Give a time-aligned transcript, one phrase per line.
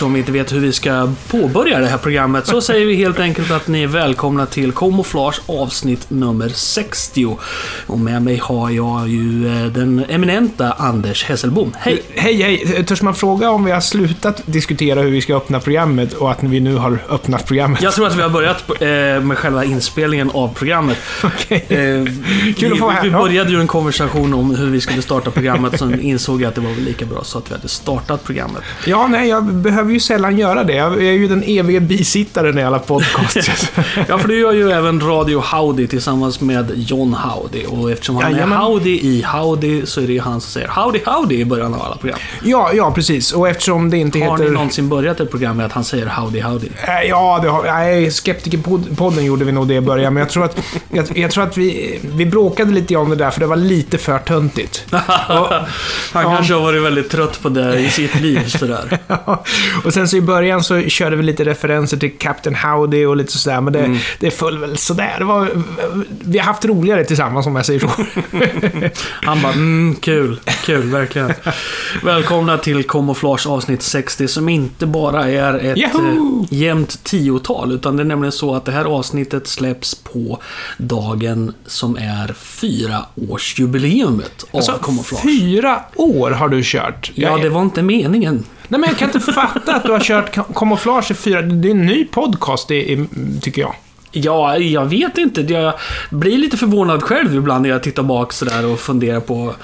[0.00, 3.18] eftersom vi inte vet hur vi ska påbörja det här programmet så säger vi helt
[3.18, 7.36] enkelt att ni är välkomna till Camouflage avsnitt nummer 60.
[7.86, 11.72] Och med mig har jag ju eh, den eminenta Anders Hesselbom.
[11.78, 12.02] Hej!
[12.14, 12.84] Hej, hej.
[12.84, 16.42] Törs man fråga om vi har slutat diskutera hur vi ska öppna programmet och att
[16.42, 17.82] vi nu har öppnat programmet?
[17.82, 20.98] Jag tror att vi har börjat eh, med själva inspelningen av programmet.
[21.24, 21.64] Okej.
[21.68, 22.04] Eh,
[22.56, 23.02] Kul att få vara här.
[23.02, 23.18] vi, vi Ja.
[23.22, 26.60] började ju en konversation om hur vi skulle starta programmet, sen insåg jag att det
[26.60, 28.62] var väl lika bra så att vi hade startat programmet.
[28.86, 30.74] Ja, nej, jag behöver ju sällan göra det.
[30.74, 33.70] Jag är ju den eviga bisittaren i alla podcasts.
[34.08, 37.64] Ja, för du gör ju även Radio Howdy tillsammans med John Howdy.
[37.66, 38.58] Och eftersom han Jajamän.
[38.58, 41.74] är Howdy i Howdy så är det ju han som säger Howdy Howdy i början
[41.74, 42.18] av alla program.
[42.44, 43.32] ja, ja, precis.
[43.32, 44.44] Och eftersom det inte Har heter...
[44.44, 46.66] ni någonsin börjat ett program med att han säger Howdy Howdy?
[46.82, 50.44] Eh, Ja, det har, nej, Skeptikerpodden gjorde vi nog det i början, men jag tror
[50.44, 50.56] att,
[50.92, 53.98] jag, jag tror att vi, vi bråkade lite om det där, för det var lite
[53.98, 54.84] för töntigt.
[54.90, 55.62] Han
[56.12, 56.22] Ja.
[56.36, 58.98] kanske har varit väldigt trött på det i sitt liv sådär.
[59.84, 63.38] och sen så i början så körde vi lite referenser till Captain Howdy och lite
[63.38, 63.98] sådär, men det, Mm.
[64.20, 65.14] det föll väl sådär.
[65.18, 65.48] Det var,
[66.20, 67.90] vi har haft roligare tillsammans om jag säger så.
[69.26, 71.32] Han bara mm, kul, kul, verkligen.
[72.04, 76.46] Välkomna till Camouflage avsnitt 60 som inte bara är ett Yahoo!
[76.50, 77.72] eh, jämnt tiotal.
[77.72, 80.38] Utan det är nämligen så att det här avsnittet släpps på
[80.78, 82.98] dagen som är fyra
[83.28, 85.22] årsjubileumet av Alltså, Camouflage.
[85.22, 87.10] fyra år har du kört.
[87.14, 88.44] Ja, det var inte meningen.
[88.70, 91.42] Nej, men jag kan inte fatta att du har kört kamouflage i fyra...
[91.42, 93.06] Det är en ny podcast, det är,
[93.40, 93.74] tycker jag.
[94.12, 95.40] Ja, jag vet inte.
[95.40, 95.74] Jag
[96.10, 99.54] blir lite förvånad själv ibland när jag tittar bak sådär och funderar på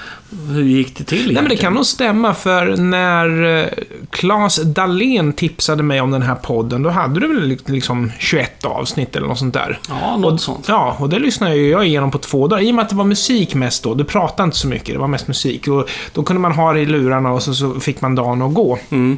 [0.49, 1.61] hur gick det till Nej, men det egentligen?
[1.61, 3.69] kan nog stämma, för när eh,
[4.11, 9.15] Claes Dahlén tipsade mig om den här podden, då hade du väl liksom 21 avsnitt
[9.15, 9.79] eller något sånt där.
[9.89, 10.65] Ja, något sånt.
[10.67, 12.63] Ja, och det lyssnade jag igenom på två dagar.
[12.63, 13.93] I och med att det var musik mest då.
[13.93, 15.67] Du pratade inte så mycket, det var mest musik.
[15.67, 18.53] Och då kunde man ha det i lurarna och så, så fick man dagen att
[18.53, 18.79] gå.
[18.89, 19.17] Mm.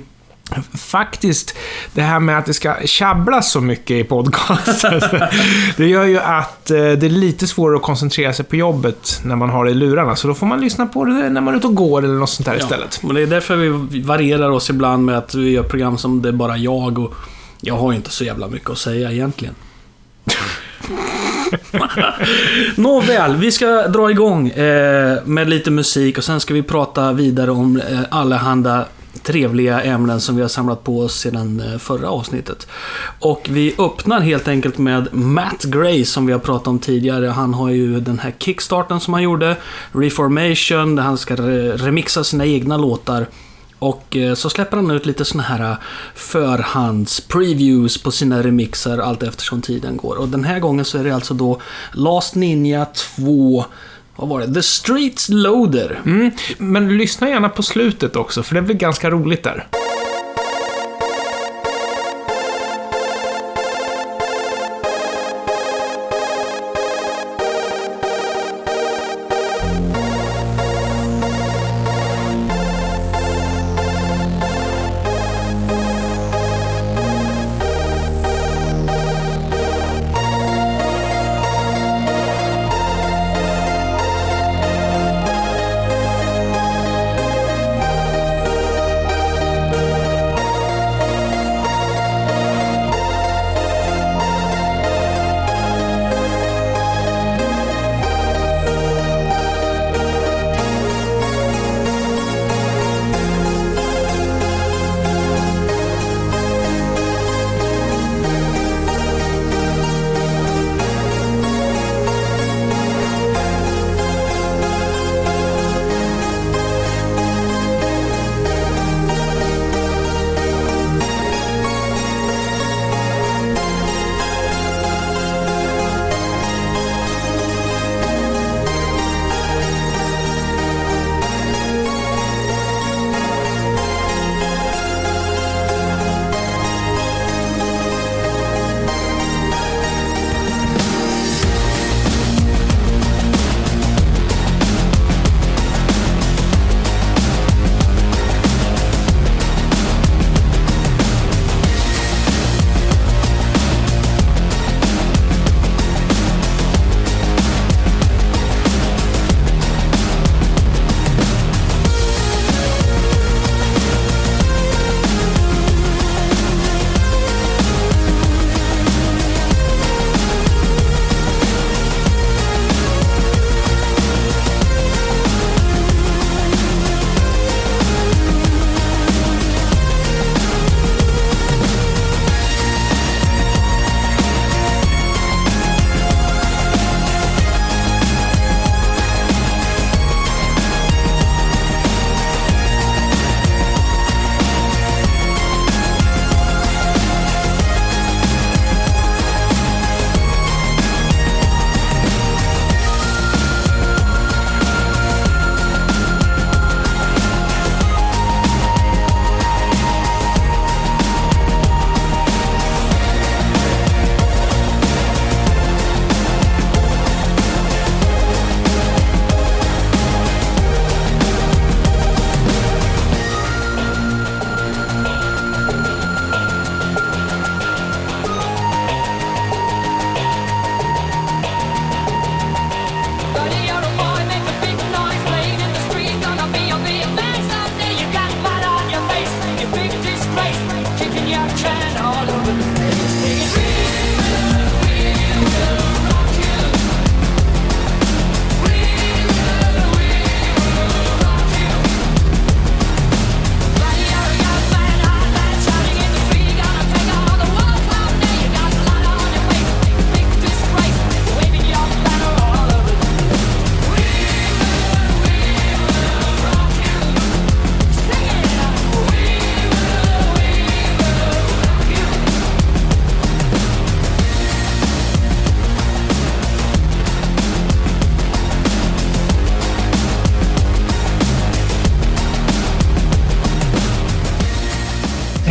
[0.73, 1.55] Faktiskt,
[1.93, 4.85] det här med att det ska tjabblas så mycket i podcast.
[5.77, 9.35] det gör ju att eh, det är lite svårare att koncentrera sig på jobbet när
[9.35, 10.15] man har det i lurarna.
[10.15, 12.29] Så då får man lyssna på det när man är ute och går eller något
[12.29, 13.03] sånt där istället.
[13.03, 16.29] Men det är därför vi varierar oss ibland med att vi gör program som det
[16.29, 17.13] är bara jag och
[17.61, 19.55] jag har ju inte så jävla mycket att säga egentligen.
[22.75, 27.51] Nåväl, vi ska dra igång eh, med lite musik och sen ska vi prata vidare
[27.51, 28.85] om eh, allehanda
[29.23, 32.67] trevliga ämnen som vi har samlat på oss sedan eh, förra avsnittet.
[33.19, 37.27] Och vi öppnar helt enkelt med Matt Gray som vi har pratat om tidigare.
[37.27, 39.57] Han har ju den här kickstarten som han gjorde,
[39.91, 43.27] Reformation, där han ska remixa sina egna låtar.
[43.79, 45.77] Och eh, så släpper han ut lite såna här eh,
[46.15, 50.15] förhands-previews på sina remixer allt eftersom tiden går.
[50.15, 51.61] Och den här gången så är det alltså då
[51.93, 53.65] Last Ninja 2,
[54.19, 54.53] vad var det?
[54.53, 56.01] The Streets Loader.
[56.05, 59.67] Mm, men lyssna gärna på slutet också, för det blir ganska roligt där.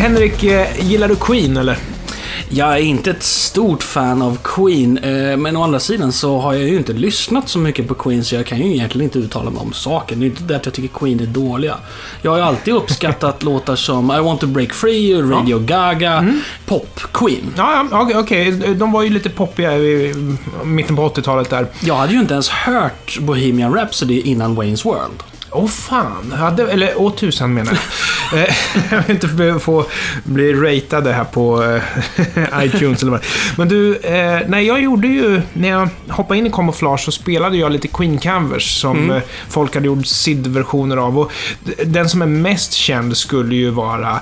[0.08, 1.78] Henrik, eh, gillar du Queen eller?
[2.48, 6.54] Jag är inte ett stort fan av Queen, eh, men å andra sidan så har
[6.54, 9.50] jag ju inte lyssnat så mycket på Queen så jag kan ju egentligen inte uttala
[9.50, 10.20] mig om saken.
[10.20, 11.74] Det är inte det att jag tycker Queen är dåliga.
[12.22, 16.34] Jag har ju alltid uppskattat låtar som I want to break free, Radio Gaga,
[16.66, 17.52] pop-Queen.
[17.56, 18.16] Ja, ja okej.
[18.16, 18.74] okej.
[18.74, 20.14] De var ju lite poppiga i
[20.64, 21.66] mitten på 80-talet där.
[21.80, 25.22] Jag hade ju inte ens hört Bohemian Rhapsody innan Wayne's World.
[25.50, 27.80] Åh oh, fan, hade, eller åh tusan menar jag.
[28.34, 28.54] Eh,
[28.90, 29.86] jag vill inte få
[30.24, 33.24] bli ratade här på eh, iTunes eller vad
[33.56, 37.56] Men du, eh, nej jag gjorde ju, när jag hoppade in i Camouflage så spelade
[37.56, 39.20] jag lite Queen Canvers som mm.
[39.48, 41.18] folk hade gjort SID-versioner av.
[41.18, 41.32] Och
[41.84, 44.20] den som är mest känd skulle ju vara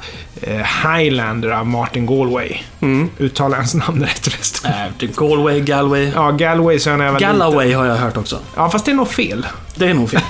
[0.85, 2.57] Highlander av Martin Galway.
[2.81, 3.11] Mm.
[3.19, 4.73] Uttalar jag hans namn rätt förresten?
[4.73, 6.13] Äh, Galway, Galway.
[6.15, 7.81] Ja, Galway så jag var Galloway liten.
[7.81, 8.39] har jag hört också.
[8.57, 9.47] Ja, fast det är nog fel.
[9.75, 10.21] Det är nog fel.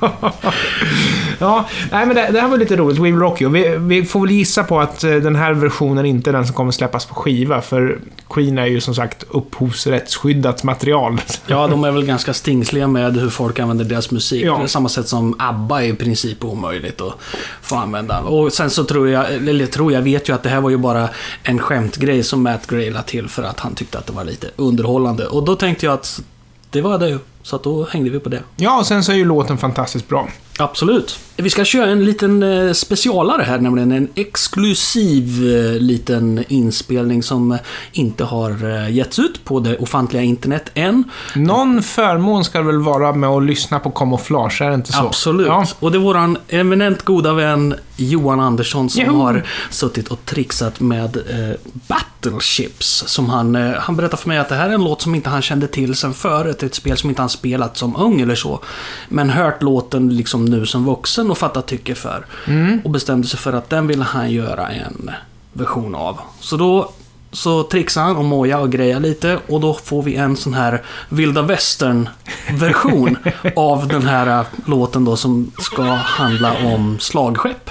[1.38, 2.98] ja, nej men det, det, här var lite roligt.
[2.98, 3.52] We Will Rock You.
[3.52, 6.54] Vi, vi, får väl gissa på att eh, den här versionen inte är den som
[6.54, 7.98] kommer släppas på skiva, för
[8.30, 11.20] Queen är ju som sagt upphovsrättsskyddat material.
[11.46, 14.44] ja, de är väl ganska stingsliga med hur folk använder deras musik.
[14.44, 14.58] Ja.
[14.58, 17.14] På samma sätt som ABBA är i princip omöjligt att
[17.62, 18.20] få använda.
[18.20, 20.76] Och sen så tror jag, eller tror jag, vet ju att det här var ju
[20.76, 21.08] bara
[21.42, 24.50] en skämtgrej som Matt Gray la till för att han tyckte att det var lite
[24.56, 25.26] underhållande.
[25.26, 26.22] Och då tänkte jag att
[26.70, 27.18] det var det ju.
[27.44, 28.42] Så att då hängde vi på det.
[28.56, 30.28] Ja, och sen så är ju låten fantastiskt bra.
[30.58, 31.18] Absolut.
[31.36, 37.58] Vi ska köra en liten eh, specialare här, nämligen en exklusiv eh, liten inspelning som
[37.92, 41.04] inte har eh, getts ut på det ofantliga internet än.
[41.34, 45.06] Någon förmån ska det väl vara med att lyssna på Camouflage, är det inte så?
[45.06, 45.46] Absolut.
[45.46, 45.66] Ja.
[45.80, 49.12] Och det är våran eminent goda vän Johan Andersson som Juhu.
[49.14, 53.04] har suttit och trixat med eh, Battleships.
[53.06, 55.30] Som han, eh, han berättade för mig att det här är en låt som inte
[55.30, 56.62] han kände till sen förut.
[56.62, 58.60] Ett spel som inte han spelat som ung eller så.
[59.08, 62.26] Men hört låten liksom nu som vuxen och fattat tycke för.
[62.46, 62.80] Mm.
[62.84, 65.10] Och bestämde sig för att den ville han göra en
[65.52, 66.20] version av.
[66.40, 66.90] Så då
[67.32, 70.82] så trixar han och moja och grejar lite och då får vi en sån här
[71.08, 73.16] vilda västern-version
[73.56, 77.70] av den här låten då som ska handla om slagskepp.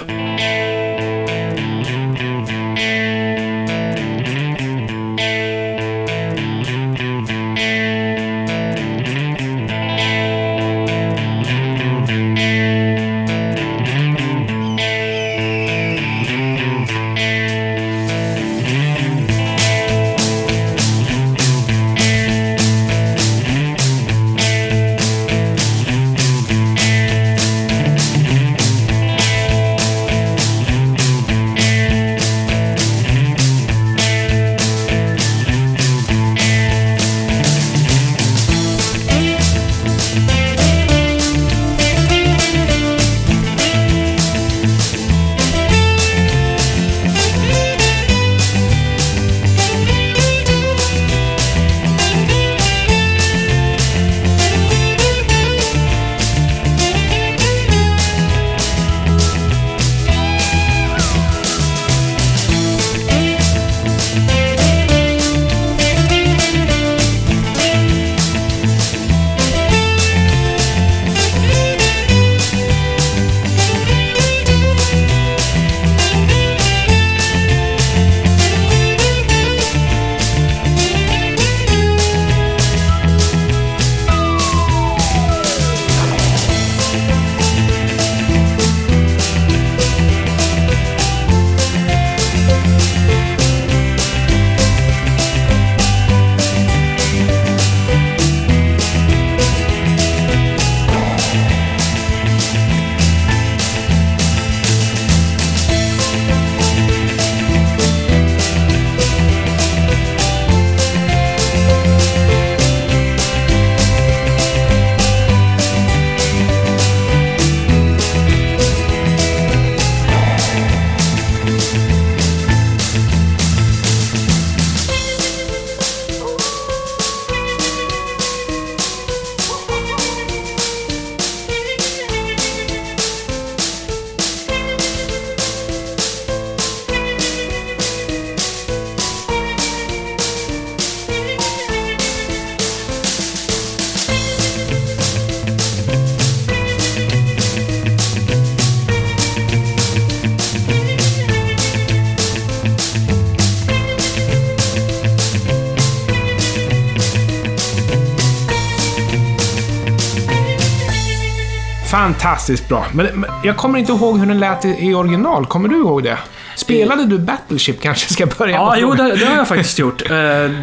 [162.44, 162.86] Fantastiskt bra.
[162.92, 165.46] Men, men, jag kommer inte ihåg hur den lät i, i original.
[165.46, 166.18] Kommer du ihåg det?
[166.56, 170.02] Spelade du Battleship kanske ska börja Ja, jo, det, det har jag faktiskt gjort.
[170.02, 170.10] Eh,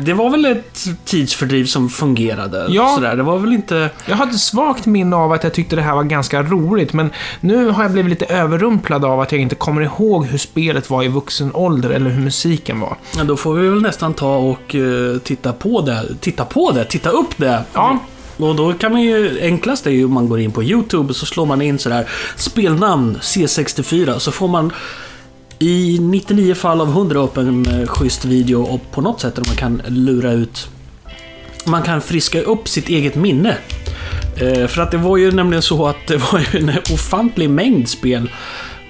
[0.03, 2.65] Det var väl ett tidsfördriv som fungerade.
[2.69, 2.91] Ja.
[2.95, 3.15] Sådär.
[3.15, 3.89] Det var väl inte...
[4.05, 7.09] Jag har ett svagt minne av att jag tyckte det här var ganska roligt, men
[7.39, 11.03] nu har jag blivit lite överrumplad av att jag inte kommer ihåg hur spelet var
[11.03, 12.97] i vuxen ålder eller hur musiken var.
[13.17, 16.03] Ja, då får vi väl nästan ta och eh, titta på det.
[16.19, 17.63] Titta på det, titta upp det.
[17.73, 17.99] Ja.
[18.43, 21.15] Och då kan man ju, enklast är ju om man går in på YouTube och
[21.15, 24.73] så slår man in sådär spelnamn C64 så får man
[25.59, 29.43] i 99 fall av 100 upp en eh, schysst video och på något sätt där
[29.47, 30.69] man kan lura ut
[31.65, 33.57] man kan friska upp sitt eget minne.
[34.37, 37.89] Eh, för att det var ju nämligen så att det var ju en ofantlig mängd
[37.89, 38.29] spel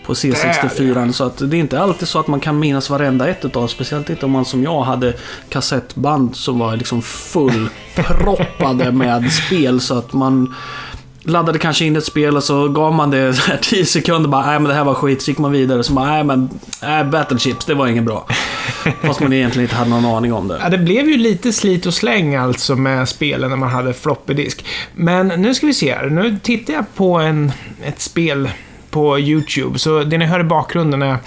[0.05, 1.11] på C64.
[1.11, 3.67] Så att det är inte alltid så att man kan minnas varenda ett utav.
[3.67, 5.13] Speciellt inte om man som jag hade
[5.49, 9.81] kassettband som var liksom fullproppade med spel.
[9.81, 10.55] Så att man
[11.23, 14.45] laddade kanske in ett spel och så gav man det så här 10 sekunder bara
[14.45, 15.21] nej men det här var skit.
[15.21, 16.49] Så gick man vidare så bara nej men
[16.81, 18.27] nej, Battleships det var inget bra.
[19.01, 20.59] Fast man egentligen inte hade någon aning om det.
[20.63, 24.33] Ja, det blev ju lite slit och släng alltså med spelen när man hade floppy
[24.33, 24.65] disk.
[24.95, 26.09] Men nu ska vi se här.
[26.09, 27.51] Nu tittar jag på en,
[27.83, 28.49] ett spel
[28.91, 29.79] på YouTube.
[29.79, 31.17] Så det ni hör i bakgrunden är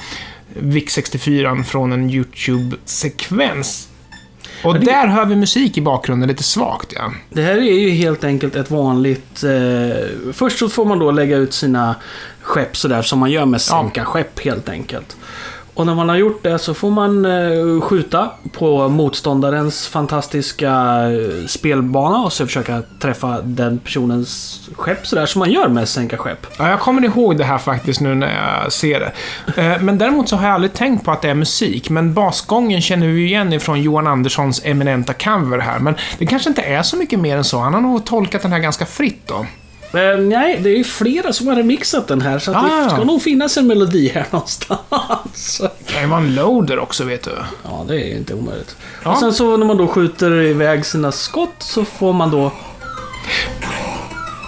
[0.61, 3.89] VIC-64 från en YouTube-sekvens.
[4.65, 7.13] Och Ja, det- där hör vi musik i bakgrunden lite svagt, ja.
[7.31, 9.45] Det här är ju helt enkelt ett vanligt...
[9.45, 11.95] Eh, först så får man då lägga ut sina
[12.43, 15.17] skepp sådär som man gör med sänka skepp helt enkelt.
[15.75, 21.47] Och när man har gjort det så får man eh, skjuta på motståndarens fantastiska eh,
[21.47, 26.47] spelbana och så försöka träffa den personens skepp sådär som man gör med sänka skepp.
[26.59, 29.13] Ja, jag kommer ihåg det här faktiskt nu när jag ser det.
[29.63, 31.91] Eh, men däremot så har jag aldrig tänkt på att det är musik.
[31.91, 35.79] Men basgången känner vi ju igen ifrån Johan Anderssons eminenta cover här.
[35.79, 37.59] Men det kanske inte är så mycket mer än så.
[37.59, 39.47] Han har nog tolkat den här ganska fritt då.
[39.97, 42.63] Eh, nej, det är ju flera som har remixat den här så Ah.
[42.85, 45.61] det ska nog finnas en melodi här någonstans.
[45.87, 47.31] Det kan ju vara en loader också, vet du.
[47.65, 48.77] Ja, det är inte omöjligt.
[49.05, 49.11] Ja.
[49.13, 52.53] Och sen så när man då skjuter iväg sina skott så får man då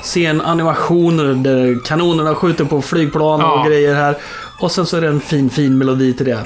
[0.04, 3.60] se en animation där kanonerna skjuter på flygplan Ja.
[3.60, 4.16] och grejer här.
[4.60, 6.38] Och sen så är det en fin, fin melodi till det.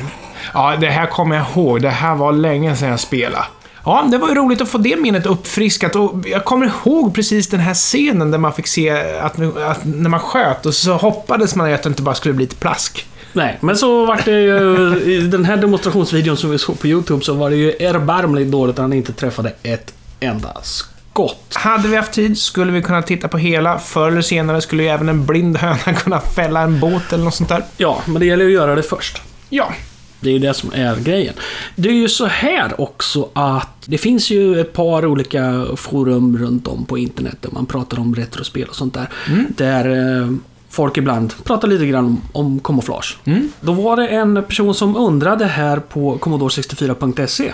[0.54, 1.82] Ja, det här kommer jag ihåg.
[1.82, 3.44] Det här var länge sedan jag spelade.
[3.84, 7.48] Ja, det var ju roligt att få det minnet uppfriskat och jag kommer ihåg precis
[7.48, 11.54] den här scenen där man fick se att, att när man sköt och så hoppades
[11.54, 13.06] man ju att det inte bara skulle bli ett plask.
[13.32, 15.12] Nej, men så var det ju...
[15.12, 18.78] I den här demonstrationsvideon som vi såg på YouTube så var det ju erbarmligt dåligt
[18.78, 21.54] att han inte träffade ett enda skott.
[21.54, 23.78] Hade vi haft tid skulle vi kunna titta på hela.
[23.78, 27.34] Förr eller senare skulle ju även en blind höna kunna fälla en båt eller något
[27.34, 27.64] sånt där.
[27.76, 29.22] Ja, men det gäller ju att göra det först.
[29.48, 29.72] Ja.
[30.20, 31.34] Det är ju det som är grejen.
[31.76, 36.68] Det är ju så här också att det finns ju ett par olika forum runt
[36.68, 39.08] om på internet där man pratar om retrospel och sånt där.
[39.56, 40.30] Där eh,
[40.68, 43.18] folk ibland pratar lite grann om, om kamouflage.
[43.60, 47.52] Då var det en person som undrade här på commodore64.se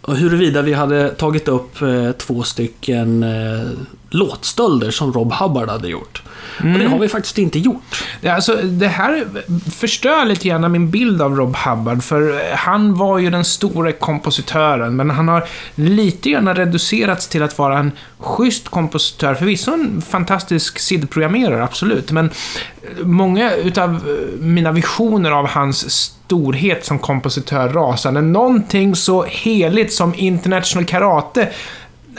[0.00, 3.68] och huruvida vi hade tagit upp eh, två stycken eh,
[4.10, 6.22] låtstölder som Rob Hubbard hade gjort.
[6.58, 8.04] Och det har vi faktiskt inte gjort.
[8.26, 9.26] Alltså, det här
[9.70, 14.96] förstör lite grann min bild av Rob Hubbard, för han var ju den stora kompositören,
[14.96, 19.34] men han har lite grann reducerats till att vara en schysst kompositör.
[19.34, 22.30] Förvisso en fantastisk SID-programmerare, absolut, men
[23.02, 24.00] många utav
[24.40, 28.12] mina visioner av hans storhet som kompositör rasar.
[28.12, 31.48] När någonting så heligt som International Karate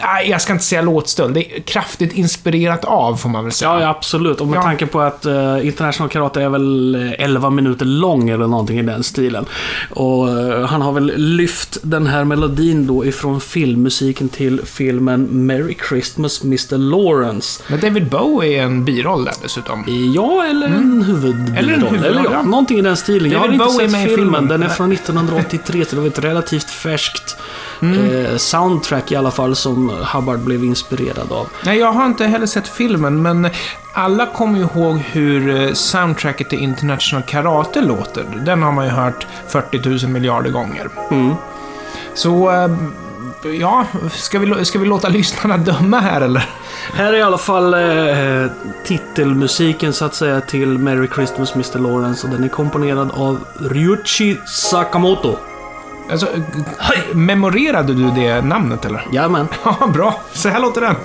[0.04, 1.34] Nej, jag ska inte säga låtstöld.
[1.34, 3.72] Det är kraftigt inspirerat av, får man väl säga.
[3.72, 4.42] Ja, ja absolut.
[4.42, 4.62] Och med Ja.
[4.64, 8.84] tanke på att uh, International Karate är väl eh, 11 minuter lång eller någonting i
[8.84, 9.46] den stilen.
[9.90, 15.78] Och eh, han har väl lyft den här melodin då ifrån filmmusiken till filmen Merry
[15.90, 16.78] Christmas Mr.
[16.78, 17.64] Lawrence.
[17.68, 19.84] Men David Bowie är en biroll där dessutom.
[20.16, 21.58] Ja, eller en huvudroll.
[21.58, 23.32] Eller en huvudroll, Eller ja, någonting i den stilen.
[23.32, 24.34] jag har David inte Bowie sett med i filmen.
[24.34, 24.48] filmen.
[24.48, 27.38] Den är från 1983, så det var ett relativt färskt
[27.82, 28.26] Mm.
[28.26, 31.48] eh, soundtrack i alla fall som Hubbard blev inspirerad av.
[31.66, 33.50] Nej, jag har inte heller sett filmen, men
[33.94, 38.26] alla kommer ju ihåg hur eh, soundtracket till International Karate låter.
[38.46, 40.90] Den har man ju hört 40 000 miljarder gånger.
[41.12, 41.36] Mm.
[42.14, 42.70] Så, eh,
[43.60, 46.50] ja, ska vi, ska vi låta lyssnarna döma här eller?
[46.94, 48.52] Här är i alla fall eh,
[48.86, 51.80] titelmusiken så att säga till Merry Christmas Mr.
[51.80, 55.38] Lawrence och den är komponerad av Ryuichi Sakamoto.
[56.12, 56.28] Alltså,
[57.14, 59.08] memorerade du det namnet eller?
[59.12, 59.48] Jajamän.
[59.64, 60.22] Ja, bra.
[60.34, 60.96] Så här låter den.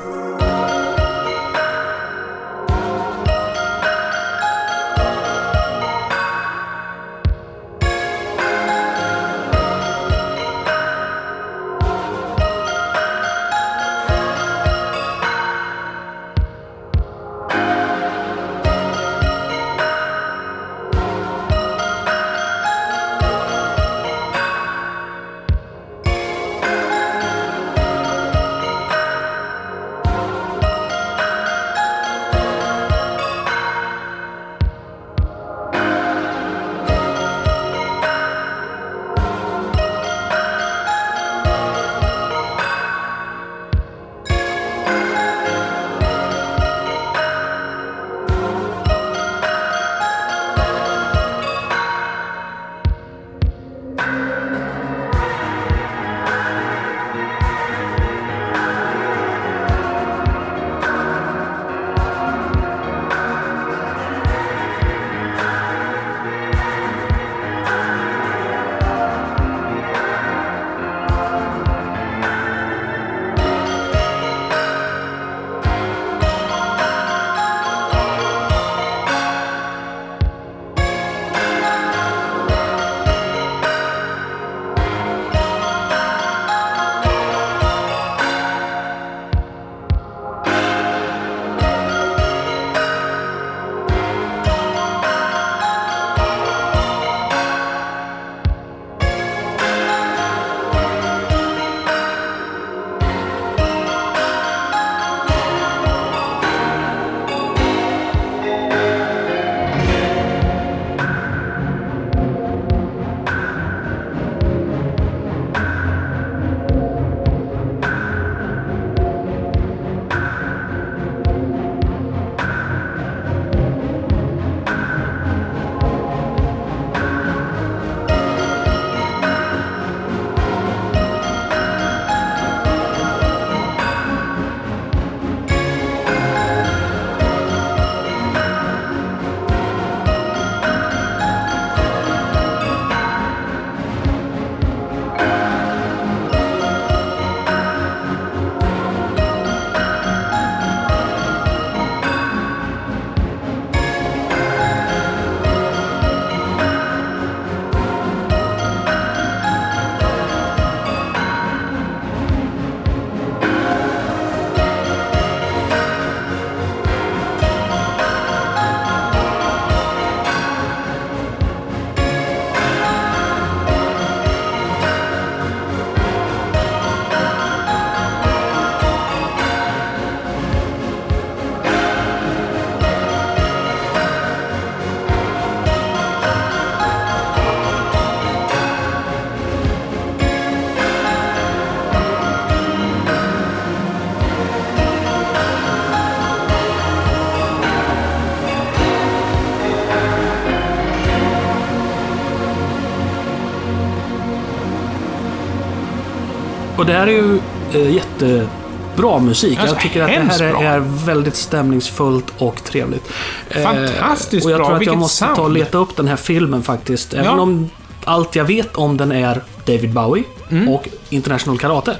[206.84, 207.38] Och det här är ju
[207.74, 209.58] eh, jättebra musik.
[209.58, 213.10] Alltså, jag tycker att det här är, är väldigt stämningsfullt och trevligt.
[213.50, 214.66] Eh, Fantastiskt Och jag bra.
[214.66, 215.54] tror att jag Vilket måste ta och sound.
[215.54, 217.14] leta upp den här filmen faktiskt.
[217.14, 217.40] Även Ja.
[217.40, 217.70] om
[218.04, 220.68] allt jag vet om den är David Bowie Mm.
[220.68, 221.96] och International Karate.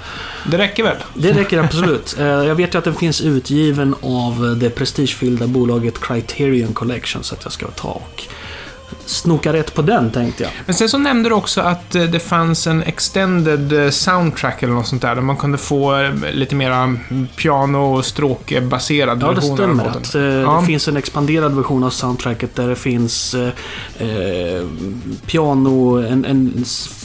[0.51, 0.97] Det räcker väl?
[1.15, 2.17] Det räcker absolut.
[2.21, 7.35] Eh, Jag vet ju att den finns utgiven av det prestigefyllda bolaget Criterion Collection, så
[7.35, 8.23] att jag ska ta och
[9.07, 10.53] snoka rätt på den, tänkte jag.
[10.67, 14.75] Men sen så nämnde du också att eh, det fanns en extended eh, soundtrack eller
[14.75, 19.29] något sånt där, där man kunde få eh, lite mera mm, piano och stråkbaserad Ja,
[19.29, 19.85] det version av stämmer.
[19.85, 20.03] låten.
[20.03, 20.15] Att,
[20.45, 20.59] Ja.
[20.61, 24.67] Det finns en expanderad version av soundtracket där det finns eh,
[25.27, 26.65] piano, en, en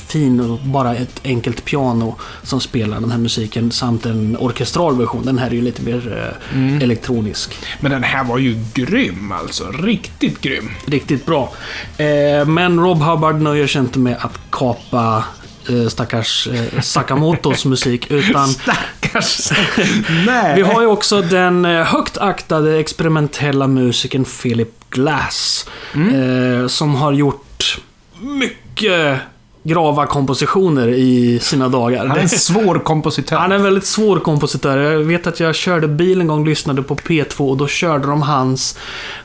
[0.10, 5.26] fin och bara ett enkelt piano som spelar den här musiken samt en orkestral version.
[5.26, 6.18] Den här är ju lite mer
[6.52, 6.82] eh, Mm.
[6.82, 7.58] elektronisk.
[7.80, 9.72] Men den här var ju grym alltså.
[9.72, 10.70] Riktigt grym.
[10.86, 11.54] Riktigt bra.
[11.98, 15.24] Eh, men Rob Hubbard nöjer sig inte med att kapa
[15.70, 16.48] eh, stackars
[16.82, 19.52] Sakamotos musik utan Stackars.
[20.26, 20.56] Nej.
[20.56, 25.66] Vi har ju också den högt aktade experimentella musikern Philip Glass.
[25.94, 27.80] Eh, som har gjort
[28.22, 29.20] mycket
[29.64, 32.06] grava kompositioner i sina dagar.
[32.06, 33.38] Han är en svår kompositör.
[33.38, 34.78] Han är en väldigt svår kompositör.
[34.78, 38.08] Jag vet att jag körde bil en gång och lyssnade på P2 och då körde
[38.08, 38.78] de hans...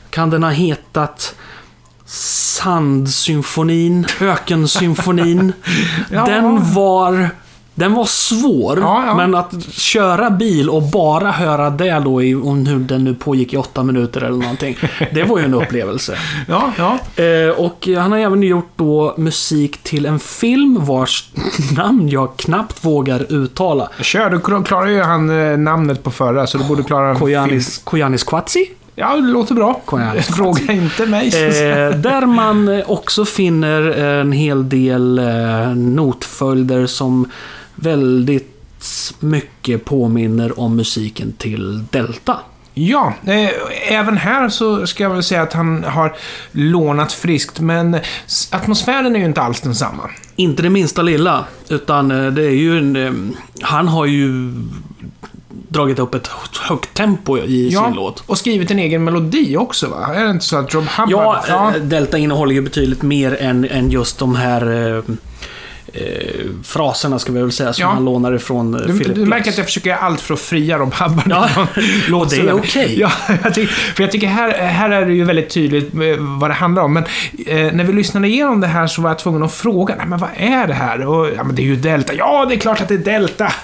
[0.09, 1.35] Kan den ha hetat...
[2.05, 4.05] Sandsymfonin?
[4.21, 5.53] Ökensymfonin?
[6.11, 6.25] Ja.
[6.25, 7.29] Den var...
[7.75, 9.15] Den var svår, Ja, ja.
[9.15, 13.53] men att köra bil och bara höra det då i, om hur den nu pågick
[13.53, 14.77] i åtta minuter eller någonting.
[15.13, 16.17] Det var ju en upplevelse.
[16.47, 17.23] Ja, ja.
[17.23, 21.29] Eh, och han har även gjort då musik till en film vars
[21.77, 23.89] namn jag knappt vågar uttala.
[24.01, 27.15] Kör, du klarar ju han eh, namnet på förra, så du borde klara.
[27.15, 28.69] Koyanis, Koyanis Kwatsi.
[28.95, 29.81] Ja, det låter bra.
[30.35, 31.27] Fråga inte mig.
[31.27, 37.29] Eh, där man eh, också finner en hel del eh, notföljder som
[37.75, 38.51] väldigt
[39.19, 42.37] mycket påminner om musiken till Delta.
[42.73, 43.49] Ja, eh,
[43.93, 46.15] även här så ska jag väl säga att han har
[46.51, 47.97] lånat friskt, men
[48.51, 50.09] atmosfären är ju inte alls densamma.
[50.35, 52.95] Inte det minsta lilla, utan eh, det är ju en...
[52.95, 53.11] eh,
[53.61, 54.53] Han har ju
[55.69, 56.27] dragit upp ett
[56.69, 58.23] högt tempo i Ja, sin låt.
[58.25, 60.15] och skrivit en egen melodi också va?
[60.15, 61.09] Är det inte så att Rob Hubbard...
[61.47, 65.03] Ja, eh, Delta innehåller ju betydligt mer än, än just de här eh,
[65.95, 67.87] eh, fraserna, ska vi väl säga, som Ja.
[67.87, 70.39] han lånar ifrån eh, Du, Philip du märker att jag försöker göra allt för att
[70.39, 71.27] fria Rob Hubbard.
[71.29, 71.49] Ja,
[72.17, 72.95] och det är okej.
[72.99, 73.11] Ja,
[73.43, 75.99] jag tycker, för jag tycker här, här är det ju väldigt tydligt eh,
[76.39, 76.93] vad det handlar om.
[76.93, 77.03] Men
[77.47, 80.19] eh, när vi lyssnade igenom det här så var jag tvungen att fråga, Nej, men
[80.19, 81.07] vad är det här?
[81.07, 82.13] Och, ja, men det är ju Delta.
[82.13, 83.53] Ja, det är klart att det är Delta!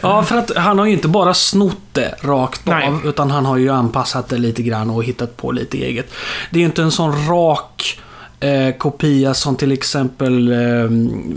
[0.00, 2.86] Ja, för att han har ju inte bara snott det rakt Nej.
[2.88, 6.12] av, utan han har ju anpassat det lite grann och hittat på lite eget.
[6.50, 7.98] Det är ju inte en sån rak
[8.40, 10.90] eh, kopia som till exempel eh,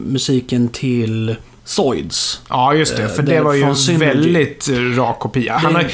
[0.05, 1.35] musiken till
[1.65, 2.41] Zoids.
[2.49, 3.03] Ja, just det.
[3.03, 4.05] Eh, För det det var ju en Synergy.
[4.05, 5.57] väldigt eh, rak kopia.
[5.57, 5.85] Han har,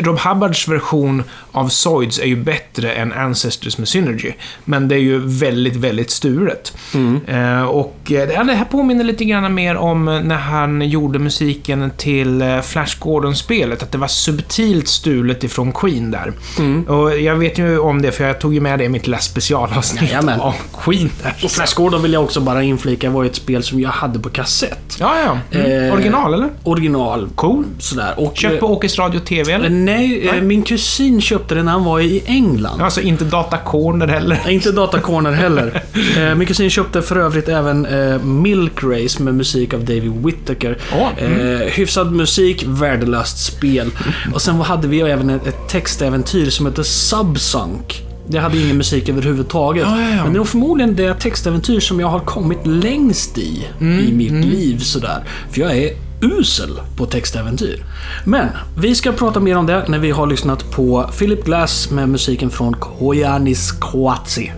[0.00, 4.32] Rob Hubbards version av Zoids är ju bättre än Ancestors med Synergy.
[4.64, 6.76] Men det är ju väldigt, väldigt sturet.
[6.94, 7.20] Mm.
[7.26, 12.98] Eh, och det här påminner lite grann mer om när han gjorde musiken till Flash
[12.98, 13.82] Gordon-spelet.
[13.82, 16.32] Att det var subtilt stulet ifrån Queen där.
[16.58, 16.84] Mm.
[16.84, 19.18] Och jag vet ju om det, för jag tog ju med det i mitt lilla
[19.18, 20.52] specialavsnitt om
[20.84, 21.34] Queen där.
[21.44, 24.18] Och Flash Gordon vill jag också bara inflika var ju ett spel som jag hade
[24.18, 24.96] på kassett.
[25.00, 25.58] Ja, ja.
[25.58, 25.86] Mm.
[25.86, 26.48] Eh, Original, eller?
[26.62, 27.28] Original.
[27.34, 27.64] Cool.
[27.78, 28.14] Sådär.
[28.16, 29.70] Och, Köpt på Åkes Radio TV, eh, eller?
[29.70, 30.42] nej, eh, Nej.
[30.42, 32.82] min kusin köpte den när han var i England.
[32.82, 34.40] Alltså inte Data Corner heller.
[34.44, 35.82] Nej, Inte Data Corner heller.
[36.18, 40.78] Eh, min kusin köpte för övrigt även eh, Milk Race med musik av David Whittaker.
[40.92, 41.60] Åh, mm.
[41.60, 43.90] eh, hyfsad musik, värdelöst spel.
[44.34, 48.03] Och sen hade vi även ett, ett textäventyr som hette Subsunk.
[48.28, 49.86] Det hade ingen musik överhuvudtaget.
[49.86, 50.24] Ja, ja, ja.
[50.24, 54.12] Men det är nog förmodligen det textäventyr som jag har kommit längst i, Mm, i
[54.12, 55.24] mitt liv sådär.
[55.50, 57.84] För jag är usel på textäventyr.
[58.24, 62.08] Men vi ska prata mer om det när vi har lyssnat på Philip Glass med
[62.08, 64.52] musiken från Koyanis Kwatsi.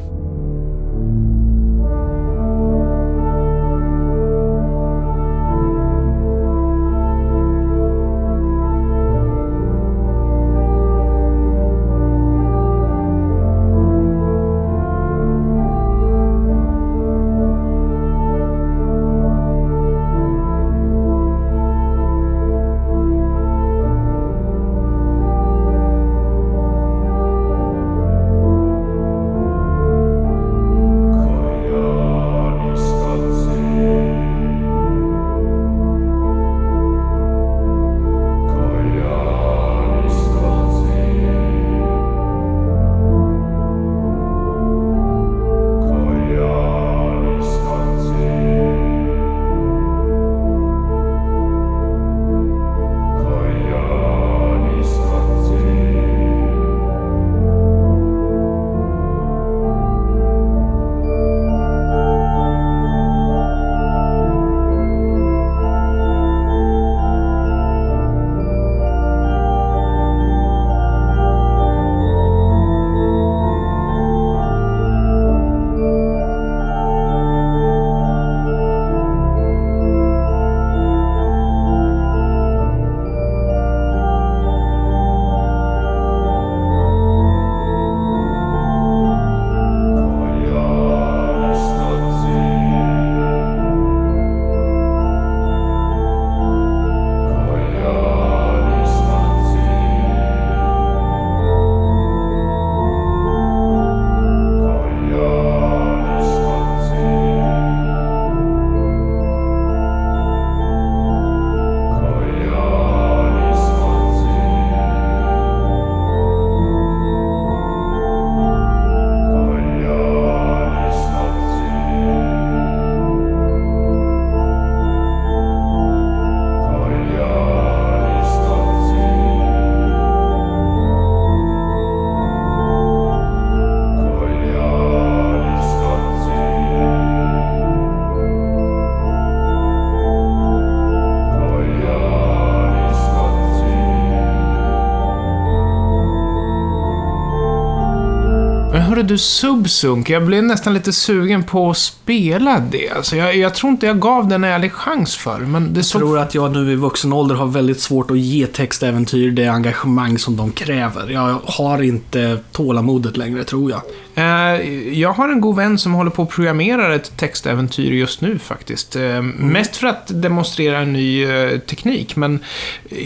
[149.07, 150.11] Du, Subsunk.
[150.11, 152.91] Jag blev nästan lite sugen på att spela det.
[152.91, 155.39] Alltså, jag, jag tror inte jag gav den en ärlig chans för.
[155.39, 156.01] Men det Jag såg...
[156.01, 160.19] tror att jag nu i vuxen ålder har väldigt svårt att ge textäventyr det engagemang
[160.19, 161.11] som de kräver.
[161.11, 163.81] Jag har inte tålamodet längre, tror jag.
[164.17, 168.39] Eh, jag har en god vän som håller på att programmera ett textäventyr just nu
[168.39, 168.97] faktiskt.
[168.97, 172.41] Eh, Mest för att demonstrera en ny eh, teknik, men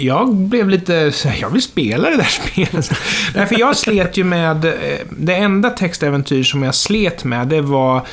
[0.01, 2.91] jag blev lite jag vill spela det där spelet.
[3.35, 4.75] Nej, för jag slet ju med,
[5.11, 8.07] det enda textäventyr som jag slet med, det var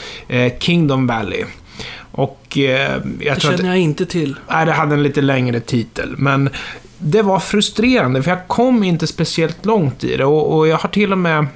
[0.60, 1.44] Kingdom Valley.
[2.12, 4.36] Och eh, jag Det tror att känner jag inte till.
[4.50, 6.50] Nej, det hade en lite längre titel, men
[6.98, 10.90] det var frustrerande för jag kom inte speciellt långt i det och, och jag har
[10.90, 11.48] till och med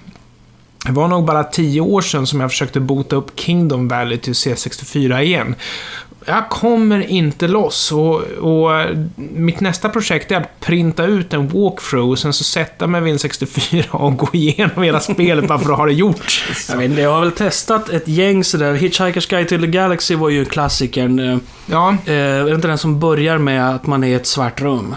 [0.86, 4.34] det var nog bara tio år sedan som jag försökte bota upp Kingdom Valley till
[4.34, 5.56] C64 igen.
[6.26, 12.10] Jag kommer inte loss och, och mitt nästa projekt är att printa ut en walkthrough
[12.10, 15.72] och sen så sätta mig vid en 64 och gå igenom hela spelet bara för
[15.72, 16.46] att ha det gjort.
[16.70, 18.74] Jag vet jag har väl testat ett gäng sådär.
[18.76, 21.20] Hitchhiker's Guide to the Galaxy var ju klassikern.
[21.32, 24.62] Eh, Ja, är det inte den som börjar med att man är i ett svart
[24.62, 24.96] rum?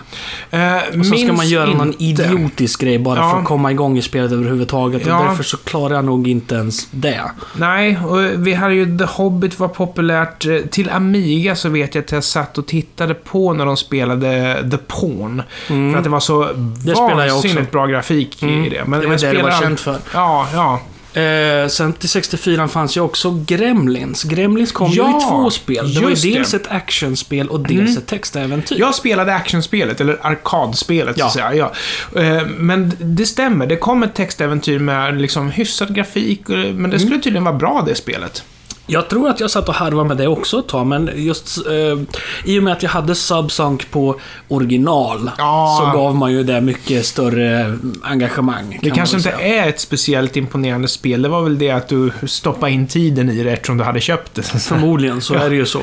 [0.50, 0.60] eh,
[1.00, 2.22] Och så ska man göra någon inte.
[2.22, 3.30] idiotisk grej bara Ja.
[3.30, 5.06] för att komma igång i spelet överhuvudtaget.
[5.06, 5.18] Ja.
[5.18, 7.20] Och därför så klarar jag nog inte ens det.
[7.56, 10.46] Nej, och vi hade ju The Hobbit var populärt.
[10.46, 14.56] Eh, Till Amiga så vet jag att jag satt och tittade på när de spelade
[14.70, 15.42] The Pawn.
[15.66, 17.00] För att det var så också.
[17.16, 18.64] vansinnigt bra grafik Mm.
[18.64, 18.82] i det.
[18.86, 19.96] Men Det var det det var känt för.
[20.14, 20.80] Ja, ja.
[21.20, 24.22] Eh, sen till 64 fanns ju också Gremlins.
[24.22, 25.94] Gremlins kom ju Ja, i två spel.
[25.94, 26.56] Det var ju dels det.
[26.56, 27.96] ett actionspel och dels Mm.
[27.98, 28.76] ett textäventyr.
[28.80, 31.24] Jag spelade actionspelet, eller arkadspelet Ja.
[31.28, 31.70] så att säga.
[32.14, 32.20] Ja.
[32.22, 36.98] Eh, Men det stämmer, det kom ett textäventyr med liksom hyfsad grafik, eh, men det
[36.98, 38.44] skulle tydligen vara bra det spelet.
[38.86, 41.98] Jag tror att jag satt och harvade med det också ett tag, men just eh,
[42.44, 45.78] i och med att jag hade Subsunk på original Ja.
[45.92, 48.78] så gav man ju det mycket större engagemang.
[48.82, 51.88] Det kan kanske man inte är ett speciellt imponerande spel, det var väl det att
[51.88, 54.42] du stoppade in tiden i det eftersom du hade köpt det.
[54.60, 55.80] Förmodligen så är det ju så.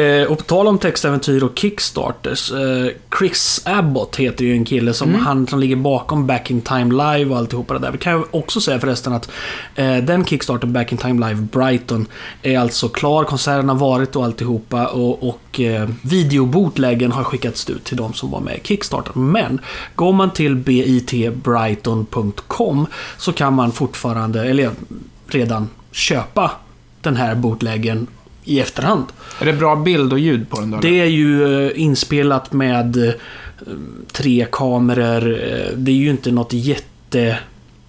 [0.00, 2.52] Eh, och på tal om textäventyr och Kickstarters.
[2.52, 2.86] Eh,
[3.18, 5.20] Chris Abbott heter ju en kille som, Mm.
[5.26, 7.90] han som ligger bakom Back in Time Live och alltihopa det där.
[7.92, 9.30] Vi kan ju också säga förresten att
[9.74, 12.06] eh, den Kickstarter Back in Time Live Brighton
[12.42, 13.24] är alltså klar.
[13.24, 18.30] Konserten har varit och alltihopa och, och eh, videobotläggen har skickats ut till de som
[18.30, 19.12] var med i Kickstarter.
[19.18, 19.60] Men
[19.94, 22.86] går man till bitbrighton.com
[23.18, 24.70] så kan man fortfarande, eller
[25.26, 26.50] redan köpa
[27.00, 28.06] den här bootleggen
[28.44, 29.04] i efterhand.
[29.40, 30.78] Är det bra bild och ljud på den då?
[30.78, 33.14] Det är ju eh, inspelat med eh,
[34.12, 35.32] tre kameror.
[35.32, 37.38] Eh, Det är ju inte något jätte...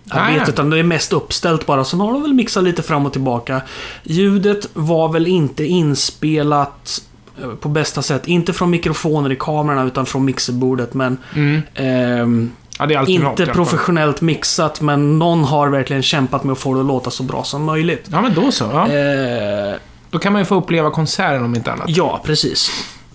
[0.09, 1.83] Arbete, utan det är mest uppställt bara.
[1.83, 3.61] Sen har de väl mixat lite fram och tillbaka.
[4.03, 7.01] Ljudet var väl inte inspelat
[7.41, 8.27] eh, på bästa sätt.
[8.27, 10.93] Inte från mikrofoner i kamerorna utan från mixerbordet.
[10.93, 11.61] Men Mm.
[11.75, 13.55] ehm, Ja, inte fall.
[13.55, 14.81] professionellt mixat.
[14.81, 18.07] Men någon har verkligen kämpat med att få det att låta så bra som möjligt.
[18.11, 18.63] Ja, men då så.
[18.73, 18.87] Ja.
[18.87, 19.75] Eh,
[20.09, 21.85] Då kan man ju få uppleva konserten om inte annat.
[21.89, 22.71] Ja, precis.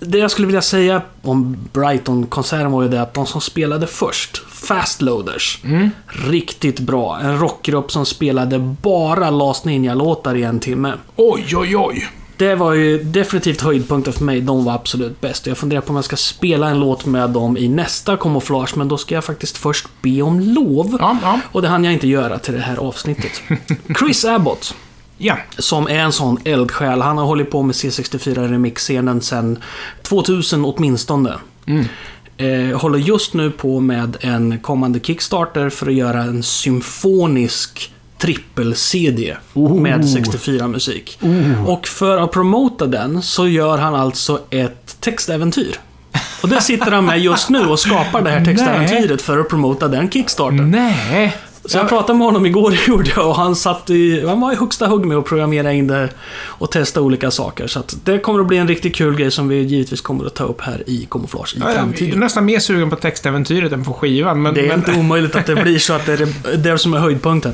[0.06, 4.42] Det jag skulle vilja säga om Brighton-konserten var ju det att de som spelade först,
[4.48, 5.90] Fastloaders, Mm.
[6.06, 7.18] riktigt bra.
[7.22, 10.92] En rockgrupp som spelade bara Last Ninja-låtar i en timme.
[11.16, 12.08] Oj, oj, oj.
[12.38, 14.40] Det var ju definitivt höjdpunkten för mig.
[14.40, 15.46] De var absolut bäst.
[15.46, 18.88] Jag funderar på om jag ska spela en låt med dem i nästa kamouflage, men
[18.88, 20.96] då ska jag faktiskt först be om lov.
[21.00, 21.40] Ja, ja.
[21.52, 23.42] Och det hann jag inte göra till det här avsnittet.
[23.98, 24.74] Chris Abbott,
[25.18, 25.36] Ja.
[25.58, 27.00] som är en sån eldsjäl.
[27.00, 29.58] Han har hållit på med C64 Remix-scenen sedan
[30.02, 31.32] 2000 åtminstone.
[31.66, 31.84] Mm.
[32.38, 39.36] Eh, håller just nu på med en kommande Kickstarter för att göra en symfonisk trippel-CD
[39.54, 41.18] med 64-musik.
[41.66, 45.76] Och för att promota den så gör han alltså ett textäventyr.
[46.42, 49.88] Och det sitter han med just nu och skapar det här textäventyret för att promota
[49.88, 50.70] den Kickstarten.
[50.70, 51.36] Nej.
[51.66, 54.56] Så jag pratade med honom igår gjorde jag och han satt i, han var i
[54.56, 56.08] högsta hugg med att programmera in det
[56.44, 57.66] och testa olika saker.
[57.66, 60.34] Så att det kommer att bli en riktigt kul grej som vi givetvis kommer att
[60.34, 62.20] ta upp här i Kamouflage i Jag är framtiden.
[62.20, 64.42] nästan mer sugen på textäventyret än på skivan.
[64.42, 66.94] Men, Det är men, inte omöjligt att det blir så att det är det som
[66.94, 67.52] är höjdpunkten.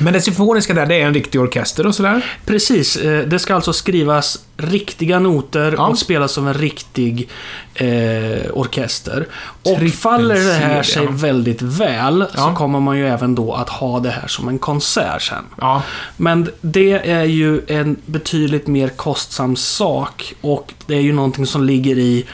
[0.00, 2.24] Men det symfoniska där, det är en riktig orkester och sådär.
[2.46, 5.86] Precis, eh, det ska alltså skrivas riktiga noter Ja.
[5.88, 7.28] och spelas av en riktig
[7.74, 9.26] eh, orkester.
[9.62, 12.54] Och Trippel faller det här sig väldigt väl så Ja.
[12.54, 15.44] kommer man ju även då att ha det här som en konsert sen.
[15.60, 15.82] Ja.
[16.16, 21.64] Men det är ju en betydligt mer kostsam sak och det är ju någonting som
[21.64, 22.24] ligger i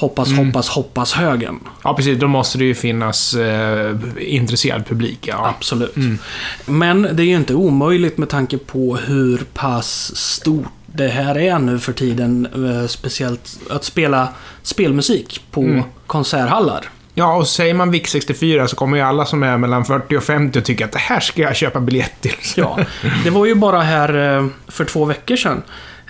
[0.00, 0.46] hoppas, Mm.
[0.46, 1.60] hoppas, hoppas högen.
[1.84, 2.18] ja, precis.
[2.18, 5.18] Då måste det ju finnas eh, intresserad publik.
[5.28, 5.54] Ja.
[5.56, 5.96] Absolut.
[5.96, 6.18] Mm.
[6.66, 11.58] Men det är ju inte omöjligt med tanke på hur pass stort det här är
[11.58, 12.48] nu för tiden.
[12.80, 14.28] eh, Speciellt att spela
[14.62, 15.82] spelmusik på Mm.
[16.06, 16.88] konserthallar.
[17.14, 20.22] Ja, och säger man VIC 64 så kommer ju alla som är mellan 40 och
[20.22, 22.32] 50 och tycka att det här ska jag köpa biljett till.
[22.56, 22.78] Ja,
[23.24, 25.62] det var ju bara här eh, för två veckor sedan.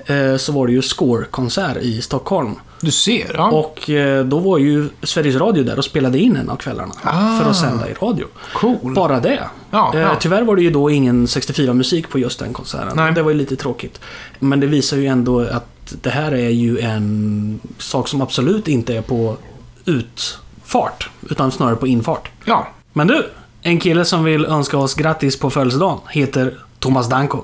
[0.06, 2.54] eh, Så var det ju Score-konsert i Stockholm.
[2.80, 3.50] Du ser, ja.
[3.50, 6.94] Och eh, då var ju Sveriges Radio där och spelade in en av kvällarna.
[7.02, 7.38] Ah.
[7.38, 8.26] För att sända i radio.
[8.54, 8.94] cool.
[8.94, 9.40] Bara det.
[9.70, 10.16] Ja, Eh, ja.
[10.20, 12.92] Tyvärr var det ju då ingen 64-musik på just den konserten.
[12.96, 13.12] Nej.
[13.12, 14.00] Det var ju lite tråkigt.
[14.38, 18.96] Men det visar ju ändå att det här är ju en sak som absolut inte
[18.96, 19.36] är på
[19.84, 21.10] utfart.
[21.30, 22.30] Utan snarare på infart.
[22.44, 22.68] Ja.
[22.92, 23.30] Men du!
[23.62, 27.42] En kille som vill önska oss grattis på födelsedagen heter Thomas Danko.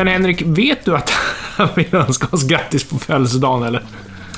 [0.00, 1.10] Men Henrik, vet du att
[1.56, 3.82] han vill önska oss grattis på födelsedagen eller?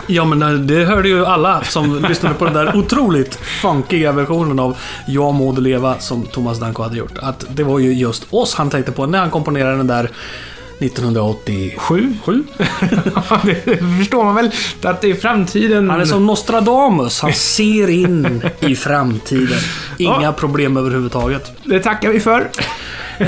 [0.07, 4.77] Ja, men det hörde ju alla som lyssnade på den där otroligt funkiga versionen av
[5.07, 7.19] Jag må leva som Thomas Danko hade gjort.
[7.19, 10.11] Att det var ju just oss han tänkte på när han komponerade den där
[10.79, 12.15] 1987.
[12.25, 12.43] Sju?
[13.15, 14.51] Ja, det förstår man väl.
[14.83, 15.91] Att det är framtiden...
[15.91, 17.21] Han är som Nostradamus.
[17.21, 19.59] Han ser in i framtiden.
[19.99, 20.33] Inga Ja.
[20.33, 21.53] problem överhuvudtaget.
[21.65, 22.49] Det tackar vi för.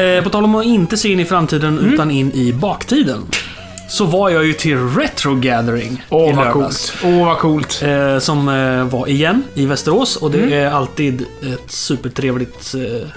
[0.00, 3.22] Eh, på tal om att inte se in i framtiden utan in i baktiden.
[3.88, 6.92] Så var jag ju till Retro Gathering Åh, i vad lördags.
[7.04, 7.82] Åh, vad coolt.
[7.82, 13.08] Eh, som eh, var igen i Västerås och det är alltid ett supertrevligt eh,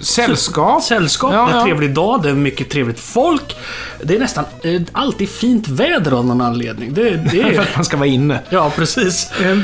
[0.00, 0.82] Sällskap.
[0.82, 1.32] sällskap.
[1.32, 1.64] Ja, är en ja.
[1.64, 3.56] trevlig dag, det är mycket trevligt folk.
[4.02, 6.94] Det är nästan eh, alltid fint väder av någon anledning.
[6.94, 7.60] Det, det För är...
[7.60, 8.40] att man ska vara inne.
[8.50, 9.30] ja, precis.
[9.40, 9.58] Eh,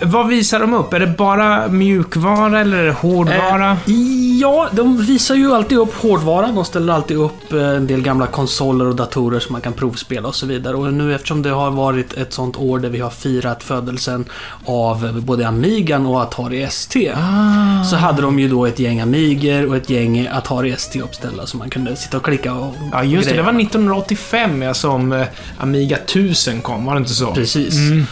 [0.00, 0.92] vad visar de upp?
[0.92, 3.70] Är det bara mjukvara eller är det hårdvara?
[3.70, 3.92] Eh,
[4.40, 6.46] ja, de visar ju alltid upp hårdvara.
[6.46, 10.28] De ställer alltid upp eh, en del gamla konsoler och datorer som man kan provspela
[10.28, 10.76] och så vidare.
[10.76, 14.24] Och nu eftersom det har varit ett sånt år där vi har firat födelsen
[14.64, 17.12] av både Amigan och Atari ST.
[17.16, 17.84] Ah.
[17.84, 21.58] Så hade de ju då ett gäng Amigor och ett gäng Atari ST uppställda som
[21.58, 23.36] man kunde sitta och klicka och Ja, just det.
[23.36, 25.26] Det var 1985 ja, som eh,
[25.58, 27.34] Amiga 1000 kom, var det inte så?
[27.34, 27.74] Precis.
[27.74, 28.06] Mm.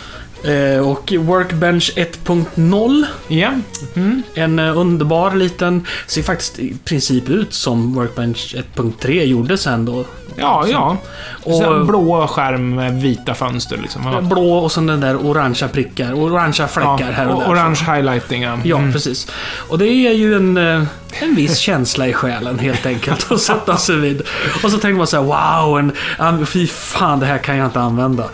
[0.44, 3.52] Eh, och Workbench 1.0 Ja.
[3.94, 4.22] Mm.
[4.34, 10.04] En eh, underbar liten, ser faktiskt i princip ut som Workbench 1.3 gjorde sen då.
[10.40, 10.96] Ja, ja.
[11.44, 14.02] Och- Och, en blå skärm med vita fönster liksom.
[14.12, 14.20] Ja.
[14.20, 17.50] Blå och sen den där orangea prickar, orangea fläckar här och och där.
[17.52, 18.58] Orange highlighting, ja.
[18.64, 18.92] Ja, Mm.
[18.92, 19.26] precis.
[19.68, 20.82] Och det är ju en, eh,
[21.22, 24.22] en viss känsla i själen helt enkelt att sätta sig vid.
[24.64, 25.24] Och så tänker man så här:
[25.62, 25.78] wow,
[26.18, 28.24] en, fy fan det här kan jag inte använda.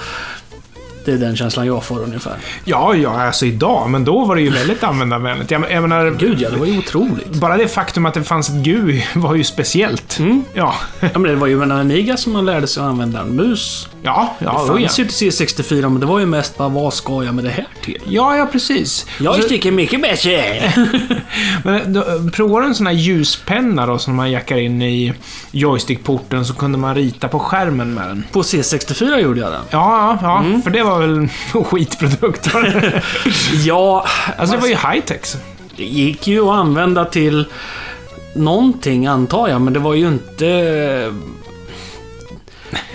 [1.07, 2.37] Det är den känslan jag får ungefär.
[2.65, 3.91] Ja, ja, alltså idag.
[3.91, 5.51] Men då var det ju väldigt användarvänligt.
[5.51, 7.33] Jag, jag menar, Gud ja, det var ju otroligt.
[7.33, 10.19] bara det faktum att det fanns ett GUI var ju speciellt.
[10.19, 10.45] Mm.
[10.55, 13.37] Ja, Ja, men det var ju med Amiga som man lärde sig att använda en
[13.37, 13.89] mus.
[14.03, 14.51] ja, ja.
[14.67, 14.89] det oh, ja.
[14.89, 17.51] fanns ju till C64, men det var ju mest bara vad ska jag med det
[17.51, 18.03] här till?
[18.09, 19.07] Ja, ja, precis.
[19.21, 20.73] Jag tycker mycket bättre.
[21.65, 25.13] Men då, provar du en sån här ljuspenna då, som man jackar in i
[25.51, 28.25] joystickporten, så kunde man rita på skärmen med den.
[28.33, 29.61] På C64 gjorde jag det.
[29.71, 30.39] Ja, ja, ja.
[30.39, 30.63] Mm.
[30.63, 31.17] För det var väl
[31.55, 32.49] en skitprodukt.
[33.65, 35.37] Ja, alltså, det var ju high-tech.
[35.77, 37.47] det gick ju att använda till
[38.35, 41.13] någonting antar jag, men det var ju inte...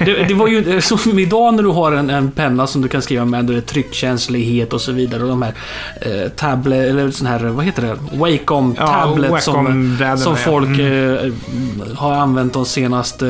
[0.05, 3.01] Det, det var ju som idag när du har en, en penna som du kan
[3.01, 5.23] skriva med, då är det tryckkänslighet och så vidare.
[5.23, 5.53] Och de här
[6.01, 8.17] eh, tablet, eller sån här, vad heter det?
[8.17, 10.39] Wacom Ja, tablet som, Wacom-brädorna, som ja.
[10.51, 11.31] folk Mm.
[11.33, 13.25] eh, har använt de senaste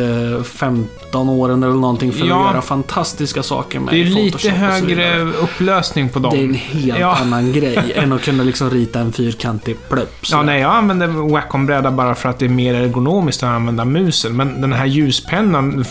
[0.46, 2.40] 15 åren eller någonting för Ja.
[2.48, 6.34] att göra fantastiska saker med Det är Photoshop lite högre upplösning på dem.
[6.34, 7.18] Det är en helt Ja.
[7.22, 10.14] annan grej än att kunna liksom rita en fyrkantig plupp.
[10.32, 14.36] Ja, nej, jag använder Wacom-bräda bara för att det är mer ergonomiskt att använda musen.
[14.36, 15.86] Men den här ljuspennan,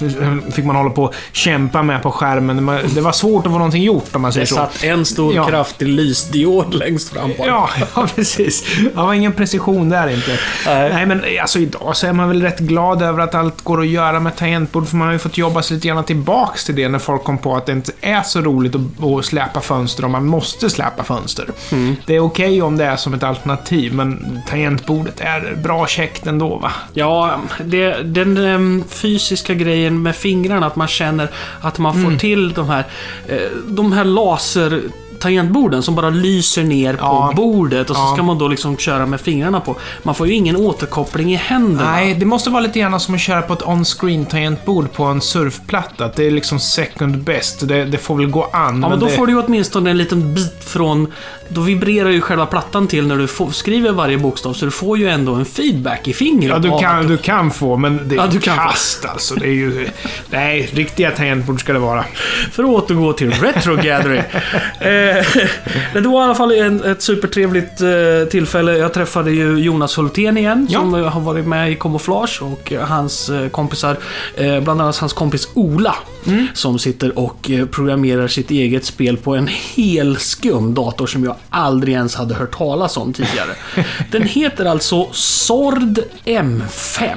[0.52, 2.66] fick man hålla på och kämpa med på skärmen.
[2.94, 4.54] Det var svårt att få någonting gjort om man säger Det så.
[4.54, 5.46] satt en stor Ja.
[5.46, 8.64] kraftig lysdiod längst fram på Ja, ja, precis.
[8.78, 10.38] Det var ingen precision där inte.
[10.66, 10.90] Nej.
[10.92, 13.86] Nej, men alltså idag så är man väl rätt glad över att allt går att
[13.86, 16.88] göra med tangentbord, för man har ju fått jobba sig lite grann tillbaks till det
[16.88, 20.12] när folk kom på att det inte är så roligt att, att släpa fönster om
[20.12, 21.46] man måste släpa fönster.
[21.72, 21.96] Mm.
[22.06, 26.56] Det är okej om det är som ett alternativ, men tangentbordet är bra käckt ändå,
[26.56, 26.72] va?
[26.94, 31.28] Ja, det, den em, fysiska grejen med fingrarna, att man känner
[31.60, 32.10] att man Mm.
[32.10, 32.84] får till de här,
[33.28, 34.82] eh, de här laser
[35.20, 37.32] tangentborden som bara lyser ner på Ja.
[37.36, 38.12] bordet och så Ja.
[38.14, 39.76] ska man då liksom köra med fingrarna på.
[40.02, 41.90] Man får ju ingen återkoppling i händerna.
[41.90, 45.20] Nej, det måste vara lite grann som att köra på ett on-screen tangentbord på en
[45.20, 46.04] surfplatta.
[46.04, 47.68] Att det är liksom second best.
[47.68, 48.80] Det, det får väl gå an.
[48.82, 49.12] Ja, men då det...
[49.12, 51.12] får du ju åtminstone en liten bit från...
[51.52, 54.98] Då vibrerar ju själva plattan till när du får, skriver varje bokstav, så du får
[54.98, 56.50] ju ändå en feedback i fingret.
[56.52, 58.62] Ja, du kan, du kan få, men det är Ja, du kan få.
[58.62, 59.34] kast alltså.
[59.34, 59.88] Det är ju...
[60.30, 62.04] Nej, riktiga tangentbord ska det vara.
[62.52, 64.18] För att återgå till Retro Gathering.
[64.80, 65.09] eh,
[65.92, 68.76] det var i alla fall en, ett supertrevligt eh, tillfälle.
[68.78, 70.78] Jag träffade ju Jonas Hultén igen, Ja.
[70.80, 72.42] som eh, har varit med i Camouflage.
[72.42, 73.96] Och eh, hans eh, kompisar,
[74.36, 75.94] eh, bland annat hans kompis Ola,
[76.26, 76.46] Mm.
[76.54, 81.34] som sitter och eh, programmerar sitt eget spel på en hel skum dator som jag
[81.50, 83.50] aldrig ens hade hört talas om tidigare.
[84.10, 87.08] Den heter alltså Sord M5.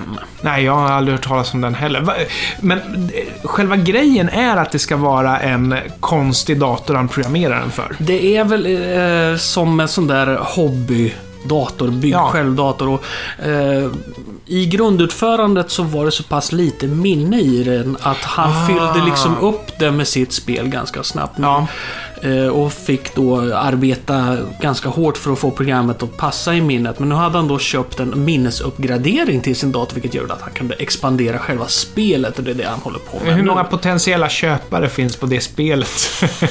[0.42, 2.28] Nej, jag har aldrig hört talas om den heller.
[2.62, 2.78] Men
[3.14, 7.83] eh, själva grejen är att det ska vara en konstig dator han programmerar den för.
[8.00, 8.66] Det är väl
[9.34, 12.30] eh, som en sån där hobbydator, bygg Ja.
[12.32, 12.90] själv-dator.
[12.90, 13.04] Och,
[13.46, 13.90] eh,
[14.46, 18.68] I grundutförandet så var det så pass lite minne i den att han Ah.
[18.68, 21.40] fyllde liksom upp det med sitt spel ganska snabbt.
[21.42, 21.68] Ja.
[22.22, 27.00] Eh, och fick då arbeta ganska hårt för att få programmet att passa i minnet.
[27.00, 30.52] Men nu hade han då köpt en minnesuppgradering till sin dator vilket gör att han
[30.52, 34.30] kunde expandera själva spelet och det är det han håller på med Hur många potentiella
[34.30, 35.90] köpare finns på det spelet?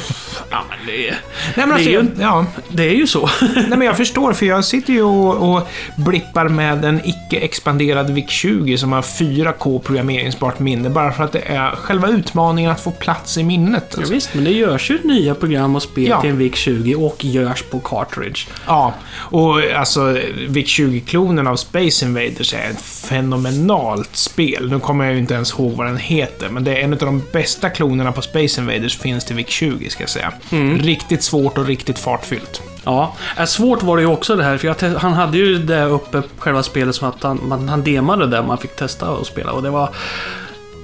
[0.51, 1.21] Ja, men det, är-
[1.57, 2.47] Nej, men Det alltså, är ju- ja.
[2.69, 3.29] det är ju så.
[3.55, 8.77] Nej, men jag förstår, för jag sitter ju och, och blippar med en icke-expanderad VIC-20
[8.77, 13.39] som har 4K programmeringsbart minne, bara för att det är själva utmaningen att få plats
[13.39, 13.85] i minnet.
[13.91, 14.15] Ja, Alltså.
[14.15, 16.21] visst, men det görs ju nya program och spel Ja.
[16.21, 18.41] till en VIC-20 och görs på cartridge.
[18.67, 20.01] Ja, och alltså
[20.49, 24.71] VIC-20-klonen av Space Invaders är ett fenomenalt spel.
[24.71, 26.99] Nu kommer jag ju inte ens ihåg vad den heter, men det är en av
[26.99, 30.33] de bästa klonerna på Space Invaders finns till VIC-20, ska jag säga.
[30.81, 32.63] Riktigt svårt och riktigt fartfyllt.
[32.85, 36.23] Ja, äh, svårt var det ju också det här, för han hade ju det uppe,
[36.39, 39.63] själva spelet, som att han, man, han demade det, man fick testa att spela och
[39.63, 39.89] det var...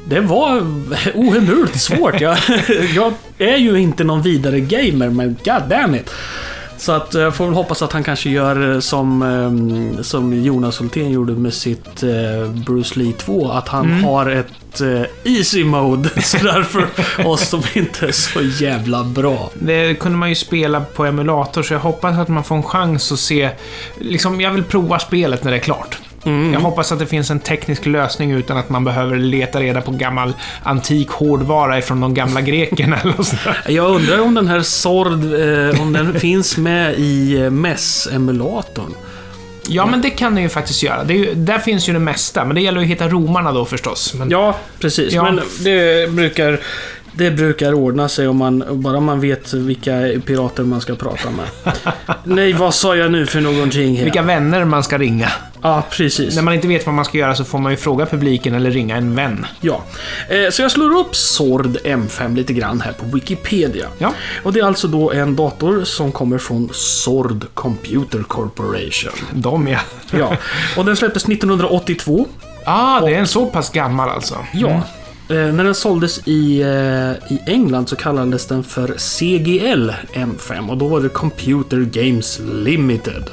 [0.09, 0.61] Det var
[1.15, 2.21] ohemult svårt.
[2.21, 2.39] Jag,
[2.95, 6.11] jag är ju inte någon vidare gamer, men god damn it.
[6.77, 10.81] Så att jag får väl hoppas att han kanske gör eh, som, eh, som Jonas
[10.81, 13.51] Hultén gjorde med sitt eh, Bruce Lee 2.
[13.51, 16.09] Att han har ett eh, easy mode.
[16.23, 16.87] Sådär för
[17.27, 19.51] oss som inte är så jävla bra.
[19.55, 23.13] Det kunde man ju spela på emulator, så jag hoppas att man får en chans
[23.13, 23.51] att se...
[23.99, 25.99] Liksom, jag vill prova spelet när det är klart.
[26.53, 29.91] Jag hoppas att det finns en teknisk lösning utan att man behöver leta reda på
[29.91, 33.17] gammal antik hårdvara ifrån de gamla grekerna eller.
[33.69, 38.95] Jag undrar om den här Sord, eh, om den finns med i eh, MES-emulatorn.
[39.71, 41.13] Ja, men det kan den ju faktiskt göra.
[41.13, 44.15] Ju, där finns ju det mesta, men det gäller att hitta romarna då förstås.
[44.15, 45.13] Men, Ja, precis.
[45.15, 45.23] Ja.
[45.23, 46.61] Men det brukar,
[47.13, 49.93] det brukar ordna sig om man, bara man vet vilka
[50.27, 51.75] pirater man ska prata med.
[52.25, 53.97] Nej, vad sa jag nu för någonting?
[53.97, 54.05] Här?
[54.05, 55.33] Vilka vänner man ska ringa.
[55.63, 56.35] Ja, precis.
[56.37, 58.71] När man inte vet vad man ska göra så får man ju fråga publiken eller
[58.71, 59.47] ringa en vän.
[59.61, 59.83] Ja.
[60.29, 63.87] Eh, Så jag slår upp Sord M5 lite grann här på Wikipedia.
[63.99, 64.13] Ja.
[64.43, 69.13] Och det är alltså då en dator som kommer från Sord Computer Corporation.
[69.33, 69.79] De ja.
[70.11, 70.37] Ja.
[70.77, 72.27] Och den släpptes 1982.
[72.65, 74.35] Ah, det är en så pass gammal alltså.
[74.53, 74.69] Ja.
[75.31, 80.77] Eh, när den såldes i, eh, i England så kallades den för CGL M5 och
[80.77, 83.25] då var det Computer Games Limited.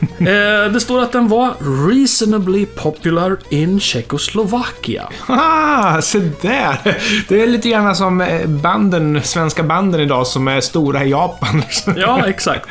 [0.00, 1.54] Eh, det står att den var
[1.88, 5.08] reasonably popular in Tjeckoslovakia.
[5.26, 6.98] Ah, se där!
[7.28, 11.62] Det är lite grann som eh, banden, svenska banden idag som är stora i Japan.
[11.96, 12.68] Ja, exakt.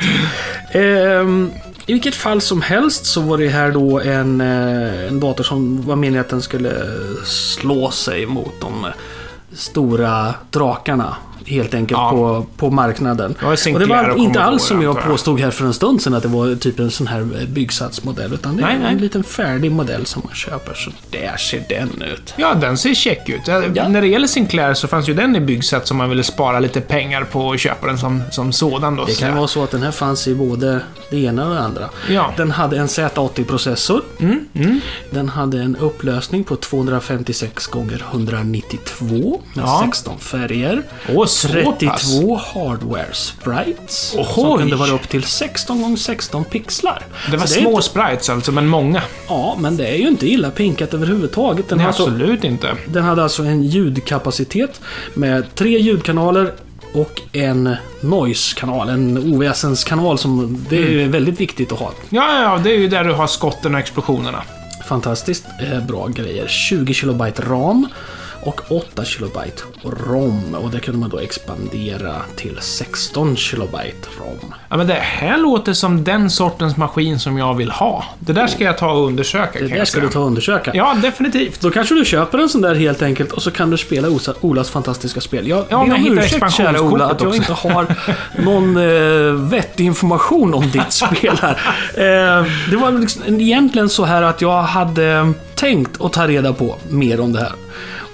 [0.72, 1.50] Ehm,
[1.86, 5.82] I vilket fall som helst så var det här då en, eh, en dator som
[5.86, 6.72] var meningen att den skulle
[7.24, 8.90] slå sig mot de eh,
[9.52, 11.16] stora drakarna
[11.48, 12.10] helt enkelt Ja.
[12.10, 13.34] på, på marknaden.
[13.40, 16.22] Det Och det var inte alls som jag påstod här för en stund sedan att
[16.22, 18.32] det var typ en sån här eh, byggsatsmodell.
[18.34, 20.74] Utan det är Nej, en liten färdig modell som man köper.
[20.74, 22.34] Så där ser den ut.
[22.36, 23.40] Ja, den ser check ut.
[23.74, 23.88] Ja.
[23.88, 26.80] När det gäller Sinclair så fanns ju den i byggsätt som man ville spara lite
[26.80, 29.04] pengar på och köpa den som, som sådan då.
[29.04, 30.80] Det kan vara så att den här fanns i både
[31.10, 31.88] det ena och det andra.
[32.10, 32.32] Ja.
[32.36, 34.02] Den hade en Z80-processor.
[34.20, 34.80] Mm, mm.
[35.10, 39.82] Den hade en upplösning på 256 gånger 192 med Ja.
[39.84, 40.82] 16 färger.
[41.14, 41.78] Åh, så pass.
[41.78, 43.96] 32 hardware sprites.
[44.10, 44.58] Som Ohoj.
[44.58, 47.02] kunde vara upp till 16 gånger 16 pixlar.
[47.30, 49.02] Det var Så små inte, sprites alltså, men många.
[49.28, 51.68] Ja, men det är ju inte illa pinkat överhuvudtaget.
[51.68, 52.76] Den, Nej, alltså, absolut inte.
[52.86, 54.80] den hade alltså en ljudkapacitet
[55.14, 56.52] med tre ljudkanaler
[56.94, 61.10] och en noise-kanal, en oväsenskanal som det är Mm.
[61.10, 61.92] väldigt viktigt att ha.
[62.10, 64.42] Ja, ja, det är ju där du har skotten och explosionerna.
[64.88, 66.46] Fantastiskt eh, bra grejer.
[66.48, 67.86] 20 kilobyte ram
[68.48, 70.54] och 8 kilobyte ROM.
[70.54, 74.54] Och det kunde man då expandera till 16 kilobyte ROM.
[74.68, 78.04] Ja, men det här låter som den sortens maskin som jag vill ha.
[78.18, 80.70] Det där ska jag ta och undersöka, Det där ska du ta och undersöka.
[80.74, 81.60] Ja, definitivt.
[81.60, 84.08] Då kanske du köper en sån där helt enkelt och så kan du spela
[84.40, 85.48] Olas fantastiska spel.
[85.48, 87.86] Jag Ja, ber om ursäkt, kära Ola, att jag inte har
[88.38, 91.58] någon eh, vettig information om ditt spel här.
[91.94, 96.76] Eh, det var liksom, egentligen så här att jag hade tänkt att ta reda på
[96.88, 97.52] mer om det här.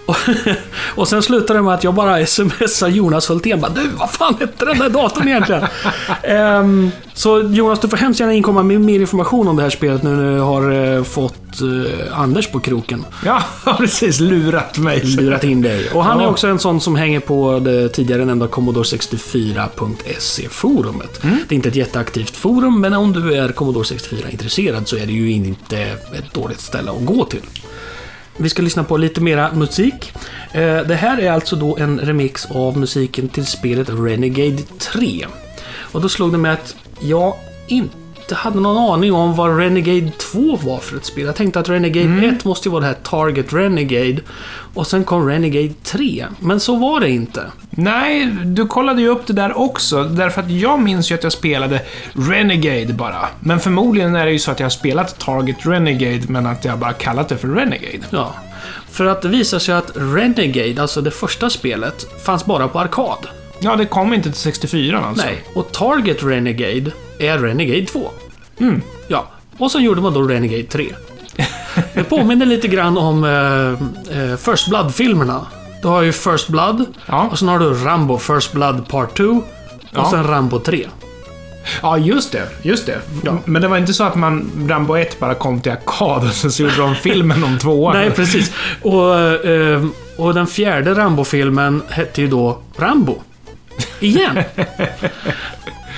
[0.07, 0.17] Och,
[0.95, 3.61] och sen slutade det med att jag bara smsade Jonas Hultén.
[3.61, 5.63] Bara, du, vad fan hette den där datorn egentligen?
[6.23, 10.03] Ehm, så Jonas, du får hemskt gärna inkomma med mer information om det här spelet
[10.03, 13.05] nu när jag har eh, fått eh, Anders på kroken.
[13.25, 13.43] Ja,
[13.79, 14.21] precis.
[14.21, 15.01] Lurat mig.
[15.05, 15.91] Lurat in dig.
[15.95, 16.31] Och han är Ja.
[16.31, 21.21] också en sån som hänger på det tidigare nämnda Commodore 64.se-forumet.
[21.49, 25.13] Det är inte ett jätteaktivt forum, men om du är Commodore 64-intresserad så är det
[25.13, 27.41] ju inte ett dåligt ställe att gå till.
[28.37, 30.13] Vi ska lyssna på lite mera musik.
[30.53, 35.27] Eh, Det här är alltså då en remix av musiken till spelet Renegade 3.
[35.93, 37.35] Och då slog det mig att jag
[37.67, 41.25] inte hade någon aning om vad Renegade 2 var för ett spel.
[41.27, 44.21] Jag tänkte att Renegade 1 måste ju vara det här Target Renegade.
[44.75, 46.27] Och sen kom Renegade 3.
[46.41, 47.43] Men så var det inte.
[47.77, 50.05] Nej, du kollade ju upp det där också.
[50.05, 53.29] Därför att jag minns ju att jag spelade Renegade bara.
[53.41, 56.79] Men förmodligen är det ju så att jag har spelat Target Renegade, men att jag
[56.79, 58.05] bara kallat det för Renegade.
[58.11, 58.35] Ja.
[58.91, 63.29] För att det visar sig att Renegade, alltså det första spelet, fanns bara på arkad.
[63.61, 65.27] Ja, det kom inte till 64 alltså.
[65.27, 65.45] Nej.
[65.55, 68.11] Och Target Renegade är Renegade 2.
[68.61, 68.83] Mm.
[69.09, 69.27] Ja.
[69.59, 70.87] Och så gjorde man då Renegade 3.
[71.95, 75.47] Det påminner lite grann om eh, eh, First Blood-filmerna.
[75.85, 77.29] Du har ju First Blood, Ja.
[77.31, 79.43] och sen har du Rambo First Blood Part 2, och
[79.91, 80.11] Ja.
[80.11, 80.87] sen Rambo 3.
[81.83, 82.49] Ja, just det.
[82.63, 82.99] Just det.
[83.25, 83.37] Ja.
[83.45, 86.53] Men det var inte så att man, Rambo 1 bara kom till arkad och sen
[86.53, 87.93] så gjorde de filmen om två år.
[87.93, 88.53] Nej, precis.
[88.83, 89.85] Och, eh,
[90.17, 93.17] och den fjärde Rambo-filmen hette ju då Rambo.
[94.01, 94.39] Igen.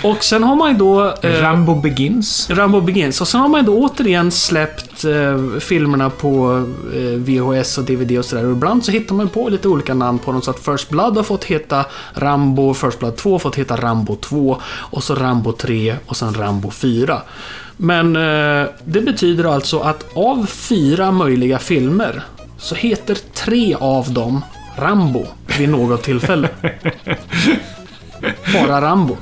[0.06, 1.14] Och sen har man ju då...
[1.22, 2.50] eh, Rambo Begins.
[2.50, 3.20] Rambo Begins.
[3.20, 8.18] Och sen har man ju då återigen släppt eh, filmerna på eh, VHS och DVD
[8.18, 8.44] och sådär.
[8.44, 10.42] Och ibland så hittar man på lite olika namn på dem.
[10.42, 11.84] Så att First Blood har fått heta
[12.14, 14.60] Rambo, First Blood 2 har fått heta Rambo 2.
[14.66, 17.22] Och så Rambo 3 och sen Rambo 4.
[17.76, 22.22] Men eh, det betyder alltså att av fyra möjliga filmer
[22.58, 24.44] så heter tre av dem
[24.76, 25.26] Rambo
[25.58, 26.48] vid något tillfälle.
[28.52, 29.16] Bara Rambo.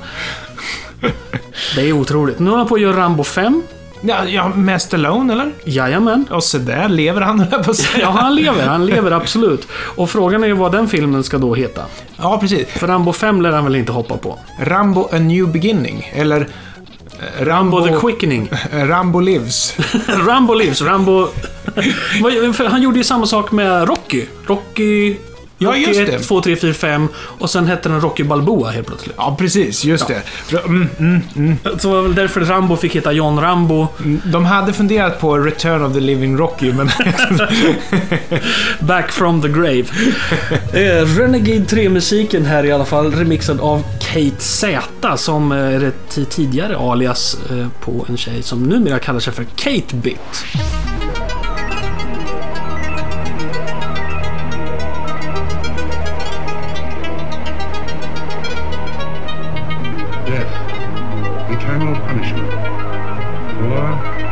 [1.75, 2.39] Det är otroligt.
[2.39, 3.63] Nu håller han på att göra Rambo 5.
[4.01, 5.51] Ja, ja med Stallone eller?
[5.63, 6.25] Jajamän.
[6.31, 8.03] Och så där lever han, höll jag på att säga.
[8.03, 8.67] Ja, han lever.
[8.67, 9.67] Han lever absolut.
[9.71, 11.81] Och frågan är ju vad den filmen ska då heta.
[12.17, 12.67] Ja, precis.
[12.67, 14.39] För Rambo 5 lär han väl inte hoppa på?
[14.59, 16.11] Rambo A New Beginning.
[16.13, 17.77] Eller eh, Rambo...
[17.77, 18.51] Rambo the Quickening.
[18.71, 19.77] Rambo Lives.
[20.07, 20.81] Rambo Lives.
[20.81, 21.27] Rambo...
[22.69, 24.25] Han gjorde ju samma sak med Rocky.
[24.47, 25.15] Rocky...
[25.57, 26.19] Ja, just 1, det.
[26.19, 29.15] 2, 3, 4, 5 och sen hette den Rocky Balboa helt plötsligt.
[29.17, 29.85] Ja, precis.
[29.85, 30.21] Just det.
[30.65, 31.57] Mm, mm, mm.
[31.63, 33.87] Så det var väl därför Rambo fick heta John Rambo.
[34.23, 36.89] De hade funderat på Return of the Living Rocky, men...
[38.79, 39.85] Back from the grave.
[40.73, 44.81] Eh, Renegade 3-musiken här i alla fall, remixad av Kate Z
[45.17, 49.43] som eh, är ett tidigare alias eh, på en tjej som numera kallar sig för
[49.55, 50.45] Kate Bit.
[61.55, 62.51] Eternal punishment.
[63.57, 64.24] For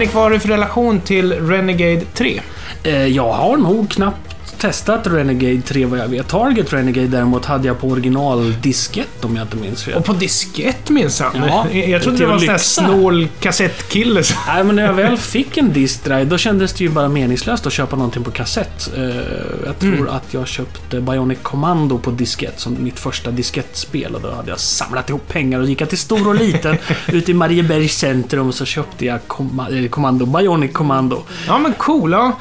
[0.00, 2.40] Henrik, vad har du för relation till Renegade 3?
[2.82, 4.29] Eh, jag har nog knappt
[4.60, 6.28] testat Renegade 3 vad jag vet.
[6.28, 9.94] Target Renegade däremot hade jag på originaldiskett om jag inte minns fel.
[9.94, 11.42] Och på diskett minsann.
[11.48, 12.58] Ja, jag trodde det var en sån lyxa.
[12.58, 14.22] snål kassettkille.
[14.46, 17.72] Nej, men när jag väl fick en diskdrive, då kändes det ju bara meningslöst att
[17.72, 18.90] köpa någonting på kassett.
[18.96, 19.02] Eh,
[19.66, 20.08] Jag tror Mm.
[20.08, 24.14] att jag köpte Bionic Commando på diskett som mitt första diskettspel.
[24.14, 26.76] Och då hade jag samlat ihop pengar och gick jag till stor och liten
[27.08, 29.18] ute i Mariebergs centrum och så köpte jag
[29.90, 31.22] Commando, Bionic Commando.
[31.46, 32.12] Ja, men cool.
[32.12, 32.38] Ja.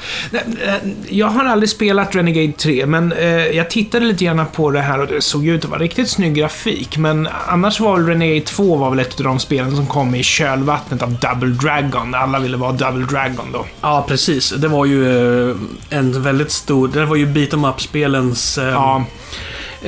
[1.10, 5.00] Jag har aldrig spelat Renegade 3, men eh, jag tittade lite grann på det här
[5.02, 6.98] och det såg ut att vara riktigt snygg grafik.
[6.98, 10.24] Men annars var väl Renegade 2 var väl ett av de spelen som kom i
[10.24, 12.16] kölvattnet av Double Dragon.
[12.16, 13.66] Alla ville vara Double Dragon då.
[13.82, 14.50] Ja, precis.
[14.50, 15.56] Det var ju eh,
[15.90, 16.88] en väldigt stor...
[16.88, 18.58] Det var ju beat em up-spelens...
[18.58, 19.06] eh, Ja,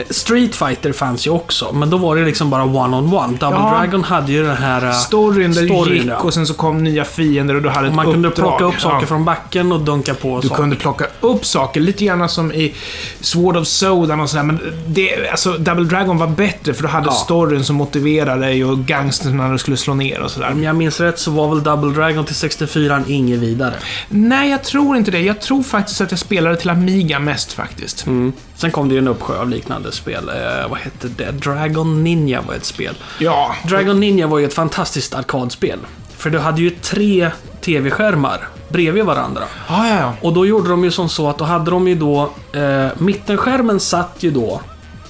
[0.09, 3.37] Street Fighter fanns ju också, men då var det liksom bara one-on-one.
[3.37, 3.69] Double Ja.
[3.79, 4.85] Dragon hade ju den här...
[4.85, 6.17] eh, storyn där storyn, du gick ja.
[6.17, 8.57] och sen så kom nya fiender och du hade Och ett man kunde uppdrag.
[8.57, 9.07] plocka upp saker Ja.
[9.07, 10.61] från backen och dunka på Du saker.
[10.61, 12.73] kunde plocka upp saker, lite grann som i
[13.21, 14.43] Sword of Sodan och sådär.
[14.43, 17.11] Men det, alltså, Double Dragon var bättre för du hade Ja.
[17.11, 20.51] storyn som motiverade dig och gangstern när du skulle slå ner och sådär.
[20.51, 23.73] Om jag minns rätt så var väl Double Dragon till 64 inget vidare.
[24.09, 25.19] Nej, jag tror inte det.
[25.21, 28.05] Jag tror faktiskt att jag spelade till Amiga mest faktiskt.
[28.05, 28.33] Mm.
[28.61, 30.29] Sen kom det ju en uppsjö av liknande spel.
[30.29, 31.31] Eh, vad hette det?
[31.31, 32.95] Dragon Ninja var ett spel.
[33.19, 33.55] Ja.
[33.67, 35.79] Dragon Ninja var ju ett fantastiskt arkadspel.
[36.17, 37.31] För du hade ju tre
[37.61, 39.41] TV-skärmar bredvid varandra.
[39.69, 40.13] Ja, ja, ja.
[40.21, 42.29] Och då gjorde de ju som så att då hade de ju då...
[42.53, 44.61] Eh, mittenskärmen satt ju då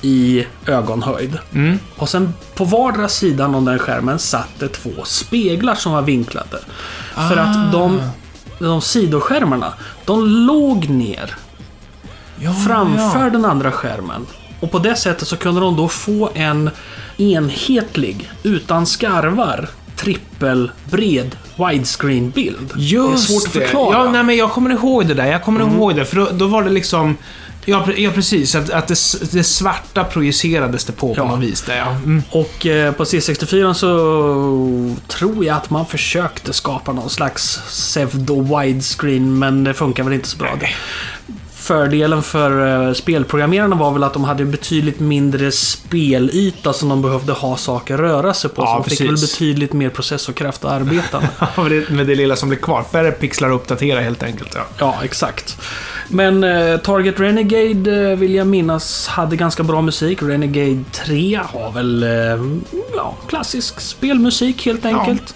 [0.02, 1.38] i ögonhöjd.
[1.54, 1.80] Mm.
[1.98, 6.58] Och sen på vardera sidan om den skärmen satt det två speglar som var vinklade.
[7.30, 7.42] För Ah.
[7.42, 8.02] att de,
[8.60, 9.74] de sidoskärmarna,
[10.06, 11.36] de låg ner
[12.44, 13.30] ja framför ja.
[13.30, 14.26] den andra skärmen.
[14.60, 16.70] Och på det sättet så kunde de då få en
[17.18, 22.74] enhetlig, utan skarvar, trippelbred widescreen-bild.
[22.76, 24.06] Just det är svårt att förklara.
[24.06, 25.26] Ja, nej, men jag kommer ihåg det där.
[25.26, 26.06] Jag kommer ihåg det.
[26.06, 27.18] För då, då var det liksom...
[27.66, 28.56] Ja, ja precis.
[28.56, 28.98] Att, att det,
[29.32, 31.26] det svarta projicerades det på på Ja.
[31.26, 31.62] något vis.
[31.62, 31.90] Där, ja.
[31.90, 32.24] Mm.
[32.30, 39.40] Och eh, på C64 så tror jag att man försökte skapa någon slags pseudo widescreen,
[39.40, 40.50] men det funkar väl inte så bra.
[40.50, 40.68] För
[41.72, 47.34] fördelen för eh, spelprogrammerarna var väl att de hade betydligt mindre spelyta som de behövde
[47.34, 48.62] ha saker röra sig på.
[48.62, 49.34] Ja, så de fick väl precis.
[49.34, 51.30] betydligt mer processorkraft att arbeta med.
[51.56, 52.84] Ja, med det- med det lilla som blir kvar.
[52.92, 54.52] Färre pixlar att uppdatera helt enkelt.
[54.56, 54.62] Ja.
[54.78, 55.58] Ja, exakt.
[56.08, 60.22] Men eh, Target Renegade eh, vill jag minnas hade ganska bra musik.
[60.24, 62.10] Renegade 3 har väl eh,
[62.96, 65.36] ja, klassisk spelmusik helt enkelt.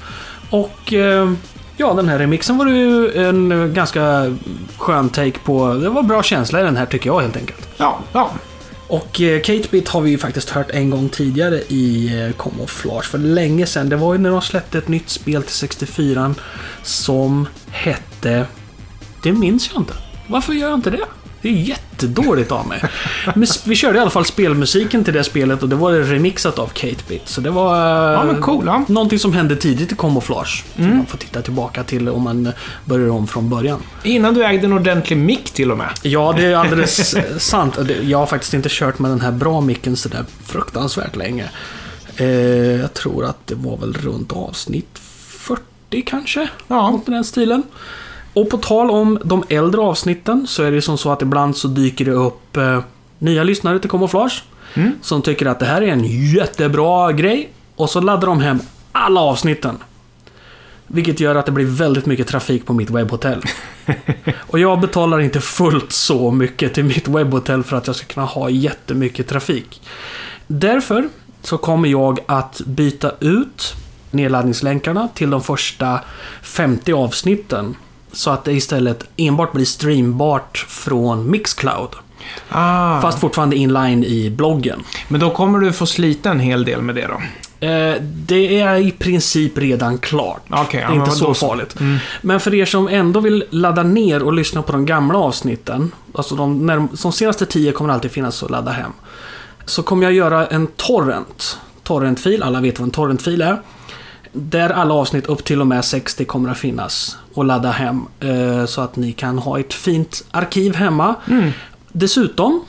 [0.50, 1.32] Och eh,
[1.78, 4.36] ja, den här remixen var ju en ganska
[4.78, 5.74] skön take på.
[5.74, 7.70] Det var bra känsla i den här tycker jag helt enkelt.
[7.78, 8.32] Ja, ja.
[8.88, 13.06] Och eh, Kate Bit har vi ju faktiskt hört en gång tidigare i eh, Camouflage
[13.06, 13.90] för länge sedan.
[13.90, 16.36] Det var ju när de släppte ett nytt spel till 64
[16.84, 18.46] som hette...
[19.24, 19.94] Det minns jag inte.
[20.28, 21.06] Varför gör jag inte det?
[21.46, 22.82] Det är jättedåligt av mig.
[23.36, 26.68] Men vi körde i alla fall spelmusiken till det spelet och det var remixat av
[26.68, 27.22] Kate Bit.
[27.26, 27.78] Så det var...
[28.14, 28.86] Ja, men cool, ja.
[28.88, 30.64] Någonting som hände tidigt i Camouflage.
[30.76, 32.52] Som man får titta tillbaka till om man
[32.86, 33.80] börjar om från början.
[34.04, 35.90] Innan du ägde en ordentlig mick till och med.
[36.02, 37.78] Ja, det är alldeles sant.
[38.02, 41.50] Jag har faktiskt inte kört med den här bra micken sådär fruktansvärt länge.
[42.18, 42.28] Eh,
[42.82, 45.00] jag tror att det var väl runt avsnitt
[45.38, 45.62] 40
[46.06, 46.48] kanske?
[46.68, 46.90] Ja.
[46.92, 47.64] Något i den stilen.
[48.36, 51.68] Och på tal om de äldre avsnitten så är det som så att ibland så
[51.68, 52.84] dyker det upp eh,
[53.20, 54.44] nya lyssnare till Camouflage.
[55.02, 57.50] Som tycker att det här är en jättebra grej.
[57.76, 58.60] Och så laddar de hem
[58.92, 59.78] alla avsnitten.
[60.88, 63.42] Vilket gör att det blir väldigt mycket trafik på mitt webbhotell.
[64.38, 68.26] Och jag betalar inte fullt så mycket till mitt webbhotell för att jag ska kunna
[68.26, 69.82] ha jättemycket trafik.
[70.48, 71.10] Därför
[71.42, 73.74] så kommer jag att byta ut
[74.12, 76.00] nedladdningslänkarna till de första
[76.42, 77.76] 50 avsnitten.
[78.16, 81.90] Så att det istället enbart blir streambart från Mixcloud.
[82.50, 84.84] Ah, Fast fortfarande inline i bloggen.
[85.08, 87.22] men då kommer du få slita en hel del med det då.
[87.68, 90.42] Eh, det är i princip redan klart.
[90.50, 91.76] Okej, det är inte så farligt.
[92.22, 95.92] Men för er som ändå vill ladda ner och lyssna på de gamla avsnitten.
[96.14, 98.92] Alltså de, när, de senaste tio kommer alltid finnas att ladda hem.
[99.66, 101.58] Så kommer jag göra en torrent.
[101.84, 103.62] Torrentfil, alla vet vad en torrentfil är.
[104.32, 108.02] Där alla avsnitt upp till och med 60 kommer att finnas och ladda hem.
[108.20, 111.16] Eh, så att ni kan ha ett fint arkiv hemma.
[111.92, 112.66] Dessutom,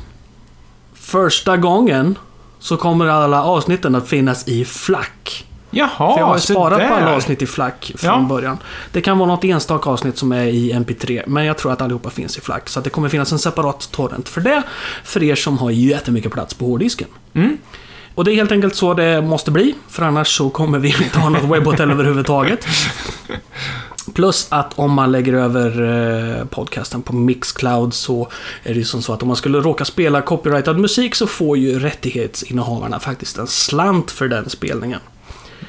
[0.94, 2.18] första gången
[2.58, 5.46] så kommer alla avsnitten att finnas i flack.
[5.70, 6.88] Jaha, För jag har sparat där.
[6.88, 8.26] på alla avsnitt i flack från Ja.
[8.28, 8.58] början.
[8.92, 12.10] Det kan vara något enstaka avsnitt som är i MP3, men jag tror att allihopa
[12.10, 12.68] finns i flack.
[12.68, 14.62] Så det kommer finnas en separat torrent för det,
[15.04, 17.08] för er som har jättemycket plats på hårddisken.
[17.34, 17.58] Mm.
[18.16, 21.18] Och det är helt enkelt så det måste bli, för annars så kommer vi inte
[21.18, 22.66] ha något webbhotell överhuvudtaget.
[24.14, 25.82] Plus att om man lägger över
[26.40, 28.28] eh, podcasten på Mixcloud så
[28.62, 31.58] är det ju som så att om man skulle råka spela copyrightad musik så får
[31.58, 35.00] ju rättighetsinnehavarna faktiskt en slant för den spelningen.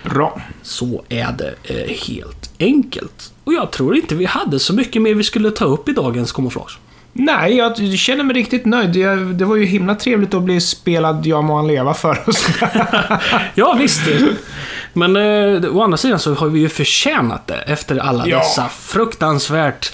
[0.04, 0.41] Bra.
[0.62, 3.34] Så är det eh, helt enkelt.
[3.43, 6.32] Och jag tror inte vi hade så mycket mer vi skulle ta upp i dagens
[6.32, 6.80] kamouflage.
[7.20, 8.89] Nej, jag känner mig riktigt nöjd.
[9.36, 12.47] Det, var ju himla trevligt att bli spelad Jag må han leva för oss.
[13.55, 14.01] Ja, visst.
[14.93, 18.38] Men eh, å andra sidan så har vi ju förtjänat det efter alla Ja.
[18.39, 19.93] dessa fruktansvärt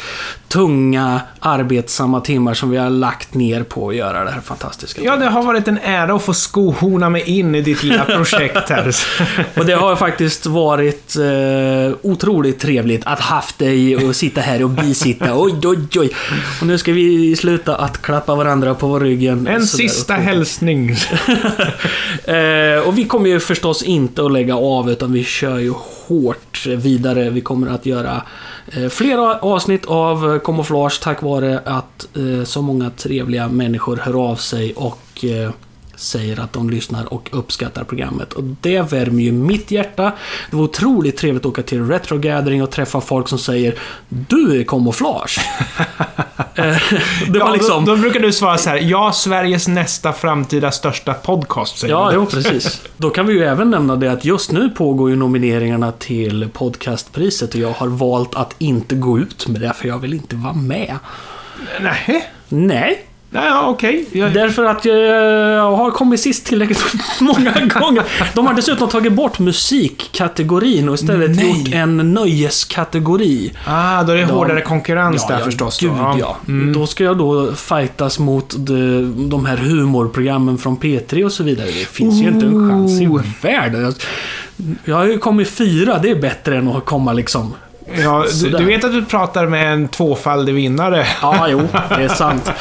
[0.53, 5.01] tunga, arbetsamma timmar som vi har lagt ner på att göra det här fantastiska.
[5.03, 8.69] Ja, det har varit en ära att få skohorna mig in i ditt lilla projekt
[8.69, 8.95] här.
[9.57, 14.69] Och det har faktiskt varit eh, otroligt trevligt att haft dig och sitta här och
[14.69, 15.25] bisitta.
[15.35, 16.09] Oj, oj, oj.
[16.61, 19.47] Och nu ska vi sluta att klappa varandra på ryggen.
[19.47, 20.95] En sista hälsning.
[22.23, 25.73] Eh, och vi kommer ju förstås inte att lägga av utan vi kör ju
[26.07, 27.29] hårt vidare.
[27.29, 28.21] Vi kommer att göra
[28.75, 34.29] Eh, flera avsnitt av eh, Kamouflage tack vare att eh, så många trevliga människor hör
[34.29, 35.25] av sig och
[35.95, 38.33] säger att de lyssnar och uppskattar programmet.
[38.33, 40.11] Och det värmer ju mitt hjärta.
[40.49, 43.75] Det var otroligt trevligt att åka till Retro Gathering och träffa folk som säger
[44.09, 45.39] Du är Camouflage.
[46.55, 46.77] Eh,
[47.27, 47.85] det var Ja, liksom...
[47.85, 48.77] då, då brukar du svara så här.
[48.77, 52.81] Ja, Sveriges nästa framtida största podcast, säger Ja, jo, precis.
[52.97, 57.53] Då kan vi ju även nämna det att just nu pågår ju nomineringarna till podcastpriset
[57.53, 60.53] och jag har valt att inte gå ut med det för jag vill inte vara
[60.53, 60.95] med.
[61.81, 62.29] Nej.
[62.49, 64.05] Nej, Ja, ja, okej.
[64.11, 66.83] Jag- därför att jag har kommit sist tillräckligt
[67.19, 68.03] många gånger.
[68.35, 71.47] De har dessutom tagit bort musikkategorin och istället Nej.
[71.59, 73.51] gjort en nöjeskategori.
[73.67, 75.79] Ah, då är det De- hårdare konkurrens där förstås.
[75.79, 76.15] Gud då.
[76.19, 76.37] ja.
[76.73, 81.67] Då ska jag då fightas mot de, de här humorprogrammen från P3 och så vidare.
[81.67, 83.21] Det finns ju inte en chans i Oh.
[83.41, 83.81] världen.
[83.83, 83.93] Jag,
[84.85, 87.53] jag har ju kommit fyra, det är bättre än att komma liksom
[88.03, 91.07] Ja, du, du vet att du pratar med en tvåfaldig vinnare.
[91.21, 92.51] Ja, jo, det är sant.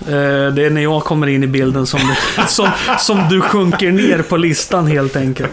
[0.00, 2.00] Eh, Det är när jag kommer in i bilden som,
[2.48, 5.50] som, som du sjunker ner på listan helt enkelt.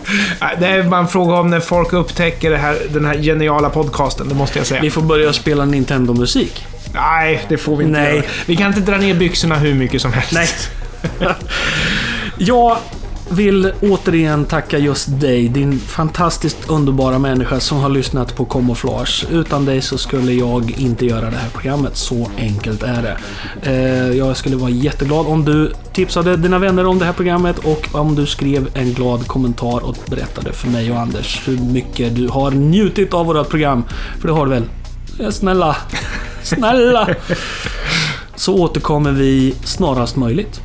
[0.60, 4.30] Det är bara en fråga om när folk upptäcker det här, den här geniala podcasten,
[4.30, 4.82] det måste jag säga.
[4.82, 6.66] Vi får börja spela Nintendo-musik.
[6.94, 8.16] Nej, det får vi inte Nej.
[8.16, 8.26] göra.
[8.46, 10.34] Vi kan inte dra ner byxorna hur mycket som helst.
[10.34, 10.48] Nej.
[12.38, 12.78] Jag
[13.30, 19.26] vill återigen tacka just dig, din fantastiskt underbara människa som har lyssnat på Camouflage.
[19.32, 21.98] Utan dig så skulle jag inte göra det här programmet.
[21.98, 23.18] Så enkelt är det.
[23.72, 27.88] Eh, jag skulle vara jätteglad om du tipsade dina vänner om det här programmet och
[27.92, 32.28] om du skrev en glad kommentar och berättade för mig och Anders hur mycket du
[32.28, 33.84] har njutit av vårt program.
[34.20, 34.64] För det har du väl?
[35.20, 35.76] Eh, snälla.
[36.44, 37.08] Snälla.
[38.36, 40.62] Så återkommer vi snarast möjligt.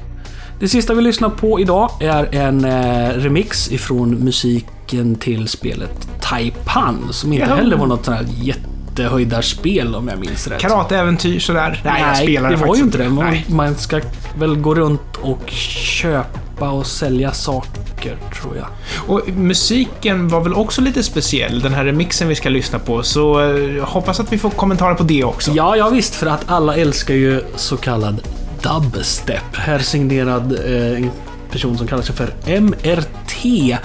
[0.60, 7.08] Det sista vi lyssnar på idag är en eh, remix ifrån musiken till spelet Taipan.
[7.10, 10.60] Som inte heller var något sånt här jättehöjdarspel om jag minns rätt.
[10.60, 11.80] Karateäventyr sådär.
[11.84, 13.08] Nej, jag spelar det var ju inte det.
[13.08, 13.46] Man, Nej.
[13.48, 14.00] man ska
[14.38, 18.66] väl gå runt och köpa och sälja saker, tror jag.
[19.06, 23.02] Och musiken var väl också lite speciell, den här remixen vi ska lyssna på.
[23.02, 25.50] Så eh, hoppas att vi får kommentarer på det också.
[25.50, 28.22] Ja, ja visst, för att alla älskar ju så kallad
[28.62, 29.56] dubstep.
[29.56, 31.10] Här signerad eh, en
[31.50, 33.76] person som kallar sig för MRT.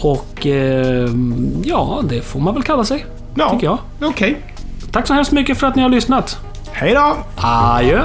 [0.00, 1.10] Och eh,
[1.64, 3.06] ja, det får man väl kalla sig.
[3.34, 3.50] Ja.
[3.50, 3.78] Tycker jag.
[4.02, 4.40] Okej.
[4.92, 6.38] Tack så hemskt mycket för att ni har lyssnat.
[6.72, 7.16] Hej då!
[7.36, 8.02] Adjö!